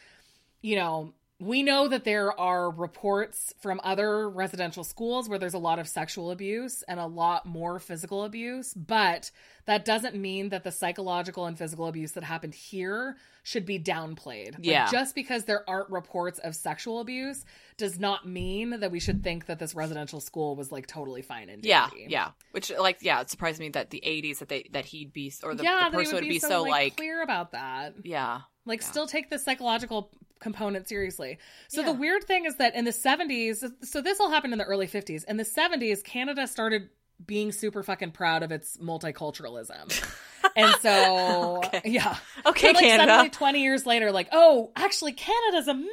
you 0.63 0.77
know. 0.77 1.13
We 1.39 1.63
know 1.63 1.87
that 1.89 2.05
there 2.05 2.39
are 2.41 2.71
reports 2.71 3.53
from 3.61 3.79
other 3.85 4.27
residential 4.31 4.83
schools 4.85 5.29
where 5.29 5.39
there's 5.39 5.53
a 5.53 5.59
lot 5.59 5.79
of 5.79 5.87
sexual 5.87 6.31
abuse 6.31 6.83
and 6.89 6.99
a 6.99 7.05
lot 7.07 7.45
more 7.45 7.79
physical 7.79 8.25
abuse, 8.25 8.73
but 8.73 9.31
that 9.67 9.85
doesn't 9.85 10.15
mean 10.17 10.49
that 10.49 10.65
the 10.65 10.73
psychological 10.73 11.45
and 11.45 11.59
physical 11.59 11.89
abuse 11.89 12.13
that 12.13 12.25
happened 12.25 12.55
here 12.55 13.19
should 13.43 13.67
be 13.67 13.79
downplayed. 13.79 14.55
Like, 14.55 14.65
Yeah. 14.65 14.91
just 14.91 15.15
because 15.15 15.45
there 15.45 15.69
aren't 15.69 15.91
reports 15.91 16.39
of 16.39 16.55
sexual 16.57 17.01
abuse 17.01 17.45
does 17.77 17.99
not 17.99 18.27
mean 18.27 18.71
that 18.81 18.91
we 18.91 18.99
should 18.99 19.23
think 19.23 19.45
that 19.45 19.59
this 19.59 19.75
residential 19.75 20.21
school 20.21 20.57
was 20.57 20.73
like 20.73 20.87
totally 20.87 21.21
fine 21.21 21.51
and 21.51 21.63
Yeah, 21.67 21.91
dandy. 21.91 22.07
yeah. 22.09 22.31
Which, 22.53 22.71
like, 22.71 22.99
yeah, 23.03 23.21
it 23.21 23.29
surprised 23.29 23.61
me 23.61 23.69
that 23.71 23.91
the 23.91 24.01
'80s 24.07 24.39
that 24.39 24.49
they 24.49 24.69
that 24.73 24.87
he'd 24.87 25.13
be 25.13 25.31
or 25.43 25.55
the, 25.55 25.65
yeah, 25.65 25.91
the 25.91 25.99
person 25.99 26.15
would 26.15 26.23
would 26.23 26.29
be, 26.29 26.37
be 26.37 26.39
so 26.39 26.63
like, 26.63 26.97
clear 26.97 27.23
about 27.23 27.53
that. 27.53 27.93
yeah, 28.05 28.41
Like, 28.65 28.81
Yeah. 28.81 28.87
still 28.89 29.07
take 29.07 29.29
the 29.31 29.39
psychological 29.39 30.11
component 30.41 30.89
seriously. 30.89 31.39
So 31.69 31.81
Yeah. 31.81 31.89
the 31.89 31.93
weird 31.95 32.25
thing 32.25 32.45
is 32.45 32.57
that 32.57 32.75
in 32.75 32.85
the 32.85 32.93
70s, 32.93 33.65
so 33.83 34.01
this 34.01 34.21
all 34.21 34.31
happened 34.31 34.53
in 34.53 34.59
the 34.59 34.65
early 34.65 34.87
50s. 34.87 35.25
In 35.27 35.37
the 35.37 35.45
70s, 35.45 36.03
Canada 36.05 36.47
started 36.47 36.91
being 37.25 37.51
super 37.53 37.83
fucking 37.83 38.11
proud 38.13 38.43
of 38.43 38.53
its 38.53 38.77
multiculturalism. 38.77 39.91
and 40.57 40.75
so, 40.83 41.63
Okay. 41.65 41.81
yeah. 41.87 42.17
okay, 42.45 42.69
So, 42.69 42.73
like, 42.75 42.85
Canada. 42.85 43.11
suddenly 43.13 43.31
20 43.31 43.63
years 43.63 43.87
later, 43.87 44.13
like, 44.13 44.29
oh, 44.33 44.71
actually, 44.77 45.13
Canada's 45.13 45.67
amazing, 45.69 45.89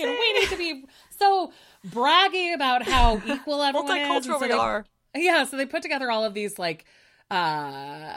and 0.00 0.10
we 0.10 0.32
need 0.40 0.48
to 0.48 0.56
be 0.56 0.84
so 1.18 1.52
braggy 1.88 2.54
about 2.54 2.82
how 2.82 3.20
equal 3.26 3.62
everyone 3.62 3.96
is. 3.98 4.06
Multicultural 4.26 4.38
so 4.38 4.38
we 4.40 4.48
they- 4.48 4.54
are. 4.54 4.86
yeah, 5.14 5.44
so 5.44 5.58
they 5.58 5.66
put 5.66 5.82
together 5.82 6.10
all 6.10 6.24
of 6.24 6.32
these 6.32 6.58
like 6.58 6.86
uh 7.30 8.16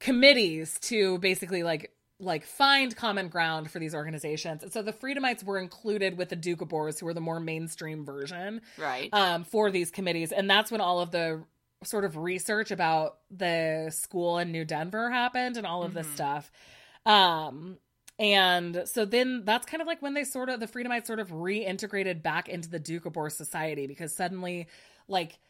committees 0.00 0.78
to 0.80 1.18
basically 1.18 1.62
like 1.62 1.92
like 2.22 2.46
find 2.46 2.94
common 2.96 3.28
ground 3.28 3.70
for 3.70 3.78
these 3.80 3.94
organizations. 3.94 4.62
And 4.62 4.72
so 4.72 4.80
the 4.80 4.92
Freedomites 4.92 5.42
were 5.42 5.58
included 5.58 6.16
with 6.16 6.28
the 6.28 6.36
Duke 6.36 6.60
Doukhobors, 6.60 7.00
who 7.00 7.06
were 7.06 7.14
the 7.14 7.20
more 7.20 7.40
mainstream 7.40 8.04
version 8.04 8.60
Right. 8.78 9.08
um, 9.12 9.42
for 9.44 9.70
these 9.72 9.90
committees. 9.90 10.30
And 10.30 10.48
that's 10.48 10.70
when 10.70 10.80
all 10.80 11.00
of 11.00 11.10
the 11.10 11.42
sort 11.82 12.04
of 12.04 12.16
research 12.16 12.70
about 12.70 13.18
the 13.30 13.90
school 13.92 14.38
in 14.38 14.52
New 14.52 14.64
Denver 14.64 15.10
happened 15.10 15.56
and 15.56 15.66
all 15.66 15.82
of 15.82 15.94
this 15.94 16.06
Mhm. 16.06 16.14
stuff. 16.14 16.52
Um, 17.04 17.78
and 18.20 18.82
so 18.86 19.04
then 19.04 19.44
that's 19.44 19.66
kind 19.66 19.80
of 19.80 19.88
like 19.88 20.00
when 20.00 20.14
they 20.14 20.22
sort 20.22 20.48
of, 20.48 20.60
the 20.60 20.68
Freedomites 20.68 21.08
sort 21.08 21.18
of 21.18 21.30
reintegrated 21.30 22.22
back 22.22 22.48
into 22.48 22.68
the 22.70 22.78
Duke 22.78 23.02
Doukhobor 23.04 23.32
society 23.32 23.88
because 23.88 24.14
suddenly, 24.14 24.68
like, 25.08 25.40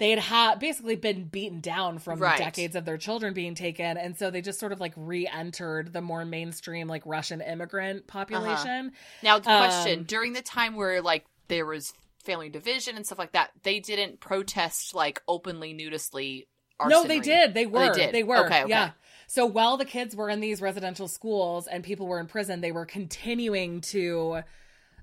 they 0.00 0.08
had 0.10 0.18
ha- 0.18 0.56
basically 0.58 0.96
been 0.96 1.24
beaten 1.24 1.60
down 1.60 1.98
from 1.98 2.18
Right. 2.18 2.38
decades 2.38 2.74
of 2.74 2.86
their 2.86 2.96
children 2.96 3.34
being 3.34 3.54
taken. 3.54 3.98
And 3.98 4.16
so 4.16 4.30
they 4.30 4.40
just 4.40 4.58
sort 4.58 4.72
of 4.72 4.80
like 4.80 4.94
re 4.96 5.28
entered 5.28 5.92
the 5.92 6.00
more 6.00 6.24
mainstream, 6.24 6.88
like 6.88 7.02
Russian 7.04 7.42
immigrant 7.42 8.06
population. 8.06 8.92
Now, 9.22 9.38
the 9.38 9.44
question 9.44 9.98
Um, 10.00 10.04
during 10.06 10.32
the 10.32 10.40
time 10.40 10.74
where 10.74 11.02
like 11.02 11.26
there 11.48 11.66
was 11.66 11.92
family 12.24 12.48
division 12.48 12.96
and 12.96 13.04
stuff 13.04 13.18
like 13.18 13.32
that, 13.32 13.50
they 13.62 13.78
didn't 13.78 14.20
protest 14.20 14.94
like 14.94 15.22
openly, 15.28 15.74
nudistly. 15.74 16.48
No, 16.86 17.04
they 17.04 17.20
did. 17.20 17.52
They 17.52 17.66
were. 17.66 17.92
did. 17.92 18.14
They 18.14 18.22
were. 18.22 18.46
Okay, 18.46 18.62
okay. 18.62 18.70
Yeah. 18.70 18.92
So 19.26 19.44
while 19.44 19.76
the 19.76 19.84
kids 19.84 20.16
were 20.16 20.30
in 20.30 20.40
these 20.40 20.62
residential 20.62 21.08
schools 21.08 21.66
and 21.66 21.84
people 21.84 22.06
were 22.06 22.18
in 22.20 22.26
prison, 22.26 22.62
they 22.62 22.72
were 22.72 22.86
continuing 22.86 23.82
to 23.82 24.40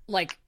like 0.08 0.40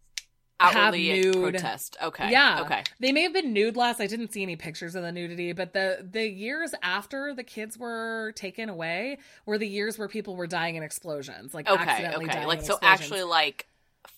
outwardly 0.59 1.07
have 1.09 1.25
nude- 1.25 1.35
protest. 1.53 1.97
Okay. 2.01 2.31
Yeah. 2.31 2.61
Okay. 2.61 2.83
They 2.99 3.11
may 3.11 3.21
have 3.23 3.33
been 3.33 3.53
nude 3.53 3.75
last. 3.77 3.99
I 4.01 4.07
didn't 4.07 4.31
see 4.33 4.41
any 4.43 4.55
pictures 4.55 4.95
of 4.95 5.03
the 5.03 5.11
nudity, 5.11 5.53
but 5.53 5.73
the 5.73 6.07
the 6.09 6.27
years 6.27 6.73
after 6.81 7.33
the 7.33 7.43
kids 7.43 7.77
were 7.77 8.33
taken 8.35 8.69
away 8.69 9.19
were 9.45 9.57
the 9.57 9.67
years 9.67 9.97
where 9.97 10.07
people 10.07 10.35
were 10.35 10.47
dying 10.47 10.75
in 10.75 10.83
explosions, 10.83 11.53
like 11.53 11.69
Okay. 11.69 11.81
accidentally 11.81 12.25
Okay. 12.25 12.33
dying 12.35 12.47
Like 12.47 12.61
so, 12.61 12.73
explosions. 12.75 13.01
actually, 13.01 13.23
like 13.23 13.67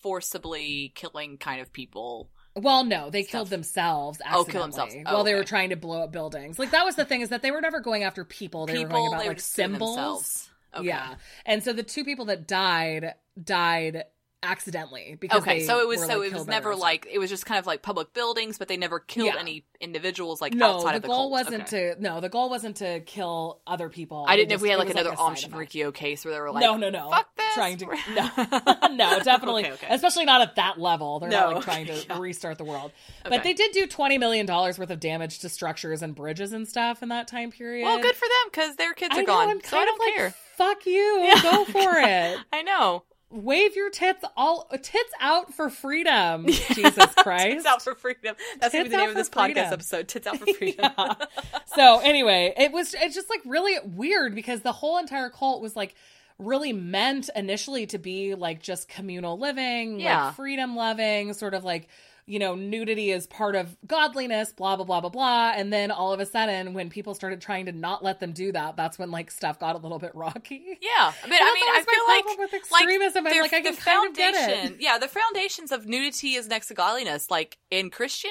forcibly 0.02 0.92
killing 0.94 1.38
kind 1.38 1.60
of 1.60 1.72
people. 1.72 2.28
Well, 2.54 2.84
no, 2.84 3.08
they 3.08 3.22
stuff. 3.22 3.30
killed 3.32 3.48
themselves 3.48 4.20
Oh, 4.30 4.44
kill 4.44 4.60
themselves. 4.62 4.94
Oh, 5.06 5.14
while 5.14 5.24
they 5.24 5.34
were 5.34 5.44
trying 5.44 5.70
to 5.70 5.76
blow 5.76 6.02
up 6.02 6.12
buildings. 6.12 6.58
Like 6.58 6.72
that 6.72 6.84
was 6.84 6.96
the 6.96 7.04
thing 7.04 7.22
is 7.22 7.30
that 7.30 7.40
they 7.40 7.50
were 7.50 7.60
never 7.62 7.80
going 7.80 8.02
after 8.02 8.24
people. 8.24 8.66
They 8.66 8.74
people 8.74 8.88
were 8.88 9.08
going 9.08 9.14
about 9.14 9.26
like 9.26 9.40
symbols. 9.40 10.50
Okay. 10.74 10.86
Yeah. 10.88 11.14
And 11.46 11.62
so 11.62 11.72
the 11.72 11.82
two 11.82 12.04
people 12.04 12.26
that 12.26 12.46
died 12.46 13.14
died 13.42 14.04
accidentally 14.42 15.16
because 15.20 15.42
Okay, 15.42 15.60
so 15.60 15.80
it 15.80 15.88
was 15.88 16.00
were, 16.00 16.06
so 16.06 16.18
like, 16.18 16.30
it 16.30 16.34
was 16.34 16.46
never 16.46 16.74
like 16.74 17.06
it 17.10 17.18
was 17.18 17.30
just 17.30 17.46
kind 17.46 17.58
of 17.58 17.66
like 17.66 17.82
public 17.82 18.12
buildings, 18.12 18.58
but 18.58 18.68
they 18.68 18.76
never 18.76 18.98
killed 18.98 19.28
Yeah. 19.34 19.40
any 19.40 19.64
individuals 19.80 20.40
like 20.40 20.54
no 20.54 20.76
outside 20.76 20.92
the 20.92 20.96
of 20.96 21.02
the 21.02 21.08
goal 21.08 21.16
cult. 21.16 21.30
wasn't 21.32 21.62
Okay. 21.72 21.94
to 21.94 22.02
no 22.02 22.20
the 22.20 22.28
goal 22.28 22.50
wasn't 22.50 22.76
to 22.76 23.00
kill 23.00 23.60
other 23.66 23.88
people 23.88 24.24
I 24.28 24.36
didn't 24.36 24.50
know 24.50 24.54
if 24.56 24.62
we 24.62 24.68
had 24.68 24.78
like 24.78 24.90
another 24.90 25.12
a 25.12 25.16
side 25.16 25.36
Amish 25.50 25.94
case 25.94 26.24
where 26.24 26.34
they 26.34 26.40
were 26.40 26.50
like, 26.52 26.62
no 26.62 26.76
no 26.76 26.90
no 26.90 27.10
fuck 27.10 27.34
this. 27.36 27.54
trying 27.54 27.76
to 27.78 27.86
no 28.14 28.88
no 28.94 29.20
definitely 29.20 29.62
Okay, 29.64 29.72
okay. 29.72 29.86
especially 29.90 30.24
not 30.24 30.40
at 30.40 30.56
that 30.56 30.78
level 30.80 31.18
they're 31.20 31.30
not 31.30 31.54
like 31.54 31.64
trying 31.64 31.86
to 31.86 31.94
yeah. 32.08 32.18
restart 32.18 32.58
the 32.58 32.64
world 32.64 32.92
but 33.24 33.42
they 33.42 33.54
did 33.54 33.72
do 33.72 33.86
20 33.86 34.18
million 34.18 34.46
dollars 34.46 34.78
worth 34.78 34.90
of 34.90 35.00
damage 35.00 35.40
to 35.40 35.48
structures 35.48 36.02
and 36.02 36.14
bridges 36.14 36.52
and 36.52 36.68
stuff 36.68 37.02
in 37.02 37.08
that 37.08 37.26
time 37.28 37.50
period 37.50 37.84
Well, 37.84 38.00
good 38.00 38.14
for 38.14 38.26
them 38.26 38.50
because 38.50 38.76
their 38.76 38.94
kids 38.94 39.14
I 39.16 39.18
are 39.18 39.22
know, 39.22 39.26
gone, 39.26 39.48
I'm 39.48 39.60
so 39.64 39.78
I 39.78 39.84
don't 39.84 40.00
like, 40.00 40.14
care. 40.14 40.34
fuck 40.56 40.86
you 40.86 41.20
Yeah. 41.24 41.42
go 41.42 41.64
for 41.64 41.92
it 41.98 42.38
I 42.52 42.62
know. 42.62 43.02
Wave 43.32 43.74
your 43.74 43.88
tits 43.90 44.24
all 44.36 44.68
tits 44.82 45.12
out 45.20 45.54
for 45.54 45.70
freedom 45.70 46.46
jesus 46.74 47.14
christ 47.16 47.54
Tits 47.54 47.66
out 47.66 47.82
for 47.82 47.94
freedom. 47.94 48.36
That's 48.60 48.72
gonna 48.72 48.84
be 48.84 48.90
the 48.90 48.96
name 48.98 49.08
of 49.08 49.14
this 49.16 49.30
podcast 49.30 49.72
episode. 49.72 50.06
Tits 50.08 50.26
out 50.26 50.38
for 50.38 50.46
freedom. 50.58 50.92
Yeah. 50.98 51.14
so 51.74 52.00
anyway 52.00 52.52
it 52.56 52.72
was 52.72 52.94
it's 52.94 53.14
just 53.14 53.30
like 53.30 53.40
really 53.46 53.74
weird 53.84 54.34
because 54.34 54.60
the 54.60 54.72
whole 54.72 54.98
entire 54.98 55.30
cult 55.30 55.62
was 55.62 55.74
like 55.74 55.94
really 56.38 56.72
meant 56.72 57.30
initially 57.36 57.86
to 57.86 57.98
be 57.98 58.34
like 58.34 58.60
just 58.62 58.88
communal 58.88 59.38
living 59.38 59.98
Yeah. 60.00 60.26
like 60.26 60.34
freedom 60.34 60.76
loving 60.76 61.32
sort 61.34 61.54
of 61.54 61.64
like 61.64 61.88
you 62.26 62.38
know 62.38 62.54
nudity 62.54 63.10
is 63.10 63.26
part 63.26 63.54
of 63.54 63.76
godliness 63.86 64.52
blah 64.52 64.76
blah 64.76 64.84
blah 64.84 65.00
blah 65.00 65.10
blah 65.10 65.52
and 65.54 65.72
then 65.72 65.90
all 65.90 66.12
of 66.12 66.20
a 66.20 66.26
sudden 66.26 66.72
when 66.72 66.88
people 66.88 67.14
started 67.14 67.40
trying 67.40 67.66
to 67.66 67.72
not 67.72 68.02
let 68.04 68.20
them 68.20 68.32
do 68.32 68.52
that 68.52 68.76
that's 68.76 68.98
when 68.98 69.10
like 69.10 69.30
stuff 69.30 69.58
got 69.58 69.74
a 69.74 69.78
little 69.78 69.98
bit 69.98 70.14
rocky 70.14 70.78
Yeah, 70.80 71.12
but 71.22 71.30
I 71.30 71.54
mean, 71.54 71.64
I 71.68 71.84
feel 71.86 72.34
like 72.34 72.38
with 72.38 72.52
like 72.70 72.82
extremism. 72.82 73.26
I'm 73.26 73.40
like, 73.40 73.52
I 73.52 73.60
can 73.62 73.74
the 73.74 73.80
kind 73.80 74.08
of 74.10 74.16
get 74.16 74.34
it. 74.34 74.50
foundation, 74.50 74.76
yeah, 74.80 74.98
the 74.98 75.08
foundations 75.08 75.72
of 75.72 75.86
nudity 75.86 76.34
is 76.34 76.48
next 76.48 76.68
to 76.68 76.74
godliness. 76.74 77.30
Like 77.30 77.58
in 77.70 77.90
Christian 77.90 78.30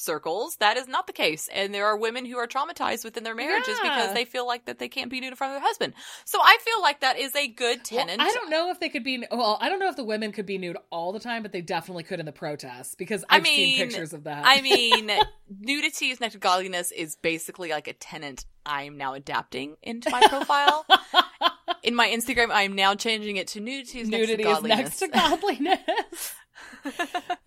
circles, 0.00 0.56
that 0.56 0.76
is 0.76 0.88
not 0.88 1.06
the 1.06 1.12
case, 1.12 1.48
and 1.52 1.74
there 1.74 1.86
are 1.86 1.96
women 1.96 2.24
who 2.24 2.36
are 2.38 2.46
traumatized 2.46 3.04
within 3.04 3.22
their 3.24 3.34
marriages 3.34 3.78
Yeah. 3.82 3.90
because 3.96 4.14
they 4.14 4.24
feel 4.24 4.46
like 4.46 4.64
that 4.66 4.78
they 4.78 4.88
can't 4.88 5.10
be 5.10 5.20
nude 5.20 5.30
in 5.30 5.36
front 5.36 5.52
of 5.54 5.60
their 5.60 5.66
husband. 5.68 5.94
So 6.24 6.38
I 6.42 6.58
feel 6.64 6.80
like 6.82 7.00
that 7.00 7.18
is 7.18 7.34
a 7.36 7.46
good 7.48 7.80
Well, 7.90 8.06
tenant. 8.06 8.20
I 8.20 8.30
don't 8.32 8.50
know 8.50 8.70
if 8.70 8.80
they 8.80 8.88
could 8.88 9.04
be. 9.04 9.24
Well, 9.30 9.58
I 9.60 9.68
don't 9.68 9.78
know 9.78 9.88
if 9.88 9.96
the 9.96 10.04
women 10.04 10.32
could 10.32 10.46
be 10.46 10.58
nude 10.58 10.76
all 10.90 11.12
the 11.12 11.20
time, 11.20 11.42
but 11.42 11.52
they 11.52 11.60
definitely 11.62 12.02
could 12.04 12.20
in 12.20 12.26
the 12.26 12.32
protests 12.32 12.94
because 12.94 13.24
I 13.28 13.36
I've 13.36 13.46
seen 13.46 13.78
mean, 13.78 13.88
pictures 13.88 14.12
of 14.12 14.24
that. 14.24 14.42
I 14.46 14.60
mean, 14.62 15.10
nudity 15.60 16.10
is 16.10 16.20
next 16.20 16.34
to 16.34 16.38
godliness 16.38 16.90
is 16.92 17.16
basically 17.16 17.70
like 17.70 17.88
a 17.88 17.92
tenant 17.92 18.44
I'm 18.64 18.96
now 18.96 19.14
adapting 19.14 19.76
into 19.82 20.10
my 20.10 20.20
profile. 20.28 20.86
In 21.82 21.94
my 21.94 22.08
Instagram, 22.08 22.50
I'm 22.52 22.74
now 22.74 22.94
changing 22.94 23.36
it 23.36 23.48
to 23.48 23.60
nudity 23.60 24.00
is 24.00 24.08
next 24.08 24.28
nudity 24.28 24.44
to 24.44 24.50
is 24.50 24.62
next 24.62 24.98
to 24.98 25.08
godliness. 25.08 26.34
but 26.84 26.96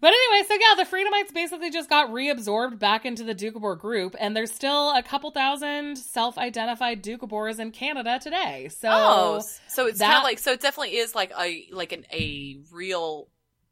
anyway, 0.03 0.47
so 0.47 0.53
yeah, 0.59 0.75
the 0.77 0.85
Freedomites 0.85 1.31
basically 1.31 1.71
just 1.71 1.89
got 1.89 2.09
reabsorbed 2.09 2.77
back 2.79 3.05
into 3.05 3.23
the 3.23 3.33
Doukhobor 3.33 3.79
group, 3.79 4.15
and 4.19 4.35
there's 4.35 4.51
still 4.51 4.91
a 4.95 5.01
couple 5.03 5.31
thousand 5.31 5.97
self-identified 5.97 7.03
Doukhobors 7.03 7.59
in 7.59 7.71
Canada 7.71 8.19
today. 8.21 8.69
So 8.69 8.89
Oh, 8.91 9.41
so 9.67 9.87
it's 9.87 9.99
that- 9.99 10.17
of 10.19 10.23
like 10.23 10.39
so 10.39 10.51
it 10.51 10.61
definitely 10.61 10.97
is 10.97 11.15
like 11.15 11.31
a 11.37 11.65
like 11.71 11.91
an 11.91 12.05
a 12.11 12.59
real 12.71 13.27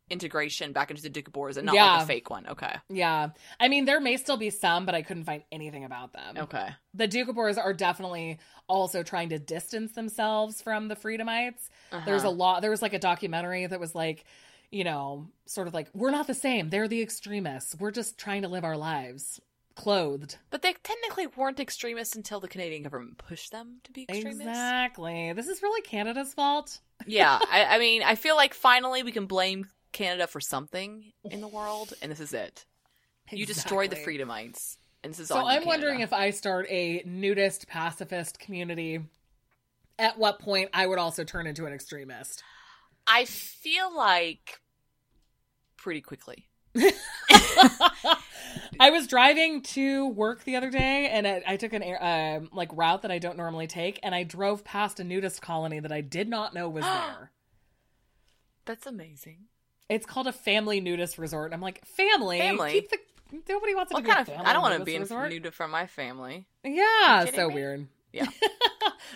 integration 0.10 0.74
back 0.74 0.90
into 0.92 1.02
the 1.02 1.10
Doukhobors 1.10 1.56
and 1.56 1.66
not 1.66 1.76
Yeah. 1.76 1.94
like 1.94 2.04
a 2.04 2.06
fake 2.08 2.30
one. 2.30 2.46
Okay, 2.48 2.76
yeah, 2.90 3.30
I 3.60 3.68
mean 3.70 3.86
there 3.86 4.02
may 4.02 4.18
still 4.18 4.36
be 4.38 4.50
some, 4.50 4.86
but 4.86 4.94
I 4.94 5.04
couldn't 5.04 5.24
find 5.24 5.44
anything 5.52 5.86
about 5.86 6.12
them. 6.12 6.38
okay, 6.38 6.70
The 6.94 7.08
Doukhobors 7.08 7.58
are 7.58 7.74
definitely 7.74 8.40
also 8.68 9.04
trying 9.04 9.30
to 9.30 9.40
distance 9.40 9.94
themselves 9.94 10.62
from 10.62 10.88
the 10.90 10.96
Freedomites. 10.98 11.70
There's 12.06 12.24
a 12.24 12.28
Uh-huh. 12.28 12.36
lot. 12.36 12.62
There 12.62 12.72
was 12.72 12.82
like 12.82 12.94
a 12.94 13.00
documentary 13.00 13.66
that 13.66 13.80
was 13.80 13.96
like, 13.96 14.26
you 14.72 14.84
know, 14.84 15.28
sort 15.46 15.68
of 15.68 15.74
like 15.74 15.90
we're 15.94 16.12
not 16.12 16.28
the 16.28 16.34
same. 16.34 16.70
They're 16.70 16.88
the 16.88 17.02
extremists. 17.02 17.76
We're 17.80 17.92
just 17.92 18.18
trying 18.18 18.42
to 18.44 18.48
live 18.48 18.64
our 18.64 18.78
lives 18.78 19.40
clothed. 19.76 20.38
but 20.50 20.62
they 20.62 20.74
technically 20.84 21.28
weren't 21.28 21.60
extremists 21.60 22.16
until 22.16 22.40
the 22.40 22.48
Canadian 22.48 22.84
government 22.84 23.18
pushed 23.18 23.52
them 23.52 23.78
to 23.84 23.92
be 23.92 24.04
extremists. 24.04 24.42
Exactly. 24.42 25.34
This 25.34 25.48
is 25.48 25.62
really 25.62 25.82
Canada's 25.82 26.34
fault. 26.34 26.80
yeah, 27.06 27.40
I, 27.52 27.66
I 27.76 27.80
mean, 27.80 28.04
I 28.04 28.16
feel 28.16 28.36
like 28.36 28.54
finally 28.54 29.04
we 29.04 29.12
can 29.12 29.26
blame 29.26 29.68
Canada 29.92 30.28
for 30.28 30.40
something 30.40 31.12
in 31.24 31.42
the 31.42 31.48
world, 31.48 31.94
and 32.02 32.12
this 32.12 32.20
is 32.20 32.34
it. 32.34 32.66
You 33.32 33.46
destroyed 33.46 33.92
the 33.92 33.96
Freedomites, 33.96 34.78
and 35.04 35.14
this 35.14 35.20
is 35.20 35.28
So 35.30 35.40
you, 35.40 35.46
I'm 35.46 35.66
wondering 35.66 36.02
if 36.02 36.12
I 36.14 36.32
start 36.32 36.68
a 36.70 37.02
nudist 37.06 37.68
pacifist 37.68 38.40
community, 38.40 39.00
at 39.98 40.18
what 40.18 40.40
point 40.40 40.70
I 40.74 40.86
would 40.86 41.00
also 41.00 41.24
turn 41.24 41.48
into 41.48 41.66
an 41.66 41.74
extremist. 41.74 42.44
I 43.08 43.26
feel 43.26 43.96
like 43.96 44.61
pretty 45.82 46.02
quickly. 46.02 46.48
I 48.80 48.90
was 48.90 49.08
driving 49.08 49.62
to 49.64 50.08
work 50.08 50.44
the 50.44 50.56
other 50.56 50.70
day, 50.70 51.10
and 51.12 51.28
I, 51.28 51.44
I 51.46 51.58
took 51.58 51.74
an 51.74 51.84
air, 51.84 52.02
um 52.02 52.50
like 52.54 52.70
route 52.74 53.02
that 53.02 53.12
I 53.12 53.20
don't 53.20 53.38
normally 53.38 53.68
take, 53.68 54.00
and 54.04 54.16
I 54.16 54.24
drove 54.24 54.64
past 54.64 55.00
a 55.00 55.04
nudist 55.04 55.42
colony 55.42 55.80
that 55.80 55.92
I 55.92 56.02
did 56.02 56.30
not 56.30 56.54
know 56.54 56.70
was 56.70 56.84
there. 56.86 57.32
That's 58.66 58.86
amazing. 58.86 59.46
It's 59.90 60.06
called 60.06 60.28
a 60.28 60.32
family 60.34 60.80
nudist 60.80 61.18
resort. 61.18 61.48
And 61.48 61.54
I'm 61.56 61.62
like, 61.62 61.86
family? 61.86 62.40
Family? 62.40 62.72
Keep 62.72 62.92
the, 62.92 62.98
nobody 63.50 63.76
wants 63.76 63.92
What 63.92 64.00
to 64.00 64.04
be 64.06 64.10
kind 64.10 64.30
a 64.30 64.40
of? 64.40 64.48
I 64.48 64.54
don't 64.54 64.62
want 64.62 64.78
to 64.80 64.86
be 64.86 64.96
in 64.96 65.04
nude 65.04 65.54
from 65.54 65.72
my 65.72 65.88
family. 65.88 66.46
Yeah, 66.64 67.26
so 67.26 67.50
me? 67.50 67.56
weird. 67.56 67.88
Yeah. 68.14 68.28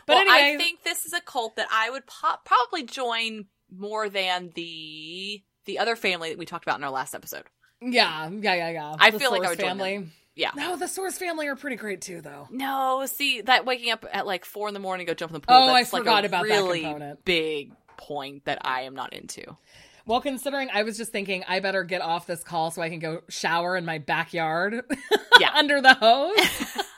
But 0.06 0.14
well, 0.14 0.22
anyway, 0.28 0.56
I 0.56 0.58
think 0.58 0.84
this 0.84 1.06
is 1.06 1.14
a 1.14 1.22
cult 1.22 1.56
that 1.56 1.68
I 1.72 1.90
would 1.90 2.06
po- 2.06 2.38
probably 2.44 2.84
join 2.84 3.46
more 3.72 4.10
than 4.10 4.52
the 4.54 5.42
the 5.66 5.80
other 5.80 5.96
family 5.96 6.30
that 6.30 6.38
we 6.38 6.46
talked 6.46 6.64
about 6.66 6.78
in 6.78 6.84
our 6.84 6.92
last 6.92 7.14
episode. 7.16 7.44
yeah, 7.82 8.30
yeah, 8.30 8.54
yeah, 8.54 8.70
yeah. 8.70 8.96
I 9.00 9.12
The 9.12 9.20
feel 9.20 9.32
like 9.32 9.42
I 9.42 9.46
Source 9.46 9.58
would 9.58 9.60
join 9.60 9.70
family. 9.78 10.08
Yeah. 10.36 10.52
No, 10.56 10.76
the 10.76 10.88
Source 10.88 11.18
family 11.18 11.48
are 11.48 11.56
pretty 11.56 11.78
great 11.78 12.02
too, 12.02 12.22
though. 12.22 12.48
No, 12.52 13.06
see 13.06 13.42
that 13.42 13.66
waking 13.66 13.92
up 13.92 14.06
at 14.12 14.26
like 14.26 14.44
four 14.46 14.68
in 14.68 14.74
the 14.74 14.80
morning, 14.80 15.06
go 15.08 15.14
jump 15.14 15.32
in 15.32 15.34
the 15.34 15.40
pool. 15.40 15.56
Oh, 15.56 15.68
I 15.68 15.72
like 15.72 15.88
forgot 15.88 16.26
about 16.26 16.48
that 16.48 16.72
component. 16.72 17.24
Big 17.26 17.72
point 17.98 18.46
that 18.46 18.60
I 18.62 18.82
am 18.82 18.96
not 18.96 19.14
into. 19.14 19.58
Well, 20.08 20.22
considering 20.22 20.70
I 20.72 20.84
was 20.84 20.98
just 20.98 21.12
thinking 21.12 21.44
I 21.48 21.62
better 21.62 21.84
get 21.84 22.02
off 22.02 22.28
this 22.28 22.44
call 22.44 22.70
so 22.70 22.82
I 22.82 22.90
can 22.90 23.00
go 23.00 23.22
shower 23.30 23.76
in 23.76 23.86
my 23.86 23.98
backyard. 23.98 24.84
Yeah. 25.40 25.50
under 25.56 25.82
the 25.82 25.94
hose. 25.96 26.84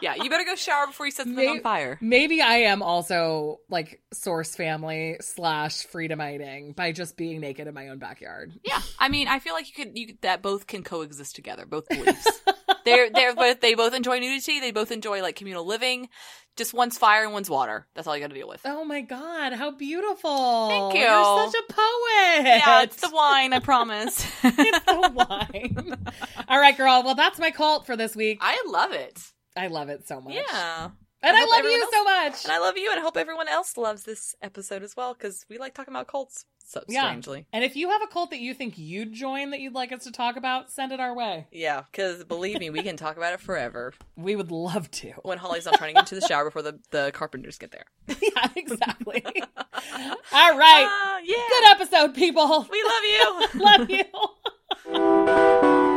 Yeah, 0.00 0.14
you 0.16 0.30
better 0.30 0.44
go 0.44 0.54
shower 0.54 0.86
before 0.86 1.06
you 1.06 1.12
set 1.12 1.26
something 1.26 1.44
May- 1.44 1.50
on 1.50 1.60
fire. 1.60 1.98
Maybe 2.00 2.40
I 2.40 2.58
am 2.62 2.82
also 2.82 3.60
like 3.68 4.00
Source 4.12 4.54
family 4.54 5.16
slash 5.20 5.84
freedomiting 5.84 6.72
by 6.72 6.92
just 6.92 7.16
being 7.16 7.40
naked 7.40 7.66
in 7.66 7.74
my 7.74 7.88
own 7.88 7.98
backyard. 7.98 8.52
Yeah, 8.64 8.80
I 8.98 9.08
mean, 9.08 9.28
I 9.28 9.38
feel 9.38 9.54
like 9.54 9.68
you 9.68 9.84
could 9.84 9.98
you 9.98 10.06
could- 10.08 10.22
that 10.22 10.42
both 10.42 10.66
can 10.66 10.82
coexist 10.82 11.34
together. 11.36 11.66
Both 11.66 11.88
beliefs. 11.88 12.42
they're 12.84 13.10
they're 13.10 13.34
both 13.34 13.60
they 13.60 13.74
both 13.74 13.94
enjoy 13.94 14.18
nudity. 14.18 14.60
They 14.60 14.70
both 14.70 14.90
enjoy 14.90 15.22
like 15.22 15.36
communal 15.36 15.66
living. 15.66 16.08
Just 16.56 16.74
one's 16.74 16.98
fire 16.98 17.22
and 17.22 17.32
one's 17.32 17.48
water. 17.48 17.86
That's 17.94 18.08
all 18.08 18.16
you 18.16 18.20
got 18.20 18.30
to 18.30 18.34
deal 18.34 18.48
with. 18.48 18.60
Oh 18.64 18.84
my 18.84 19.00
god, 19.00 19.52
how 19.52 19.70
beautiful! 19.70 20.68
Thank 20.68 20.94
you. 20.94 21.00
You're 21.02 21.50
such 21.50 21.54
a 21.54 21.72
poet. 21.72 22.44
Yeah, 22.44 22.82
it's 22.82 23.00
the 23.00 23.10
wine. 23.14 23.52
I 23.52 23.60
promise. 23.60 24.26
it's 24.42 24.84
the 24.84 25.12
wine. 25.14 25.96
All 26.48 26.58
right, 26.58 26.76
girl. 26.76 27.02
Well, 27.04 27.14
that's 27.14 27.38
my 27.38 27.52
cult 27.52 27.86
for 27.86 27.96
this 27.96 28.16
week. 28.16 28.38
I 28.40 28.60
love 28.66 28.90
it. 28.92 29.22
I 29.56 29.66
love 29.68 29.88
it 29.88 30.06
so 30.06 30.20
much. 30.20 30.34
Yeah. 30.34 30.90
and 31.22 31.36
I 31.36 31.42
I, 31.42 31.44
love 31.44 31.64
you 31.64 31.80
else- 31.82 31.90
so 31.92 32.04
much. 32.04 32.44
And 32.44 32.52
I 32.52 32.58
love 32.58 32.76
you 32.76 32.90
and 32.90 33.00
I 33.00 33.02
hope 33.02 33.16
everyone 33.16 33.48
else 33.48 33.76
loves 33.76 34.04
this 34.04 34.34
episode 34.42 34.82
as 34.82 34.96
well 34.96 35.14
because 35.14 35.44
we 35.48 35.58
like 35.58 35.74
talking 35.74 35.92
about 35.92 36.06
cults 36.06 36.44
so 36.64 36.82
Yeah. 36.86 37.02
strangely. 37.06 37.46
And 37.52 37.64
if 37.64 37.74
you 37.76 37.88
have 37.90 38.02
a 38.02 38.06
cult 38.08 38.30
that 38.30 38.40
you 38.40 38.52
think 38.54 38.76
you'd 38.78 39.12
join 39.14 39.50
that 39.50 39.60
you'd 39.60 39.72
like 39.74 39.90
us 39.90 40.04
to 40.04 40.12
talk 40.12 40.36
about, 40.36 40.70
send 40.70 40.92
it 40.92 41.00
our 41.00 41.14
way. 41.14 41.46
Yeah, 41.50 41.82
because 41.90 42.22
believe 42.24 42.60
me, 42.60 42.68
we 42.70 42.82
can 42.82 42.96
talk 42.98 43.16
about 43.16 43.32
it 43.32 43.40
forever 43.40 43.94
We 44.16 44.36
would 44.36 44.50
love 44.52 44.90
to. 44.92 45.12
when 45.22 45.38
Holly's 45.38 45.64
not 45.64 45.74
trying 45.74 45.90
to 45.90 45.94
get 45.94 46.12
into 46.12 46.20
the 46.20 46.26
shower 46.26 46.44
before 46.44 46.62
the, 46.62 46.78
the 46.90 47.10
carpenters 47.14 47.56
get 47.58 47.72
there. 47.72 47.86
yeah, 48.20 48.48
exactly. 48.54 49.24
All 50.32 50.56
right. 50.58 50.86
Ah, 50.88 51.18
yeah. 51.24 51.36
Good 51.48 51.70
episode, 51.70 52.14
people. 52.14 52.66
We 52.70 52.84
love 52.84 53.04
you. 53.04 53.46
love 53.64 53.90
you. 53.90 55.87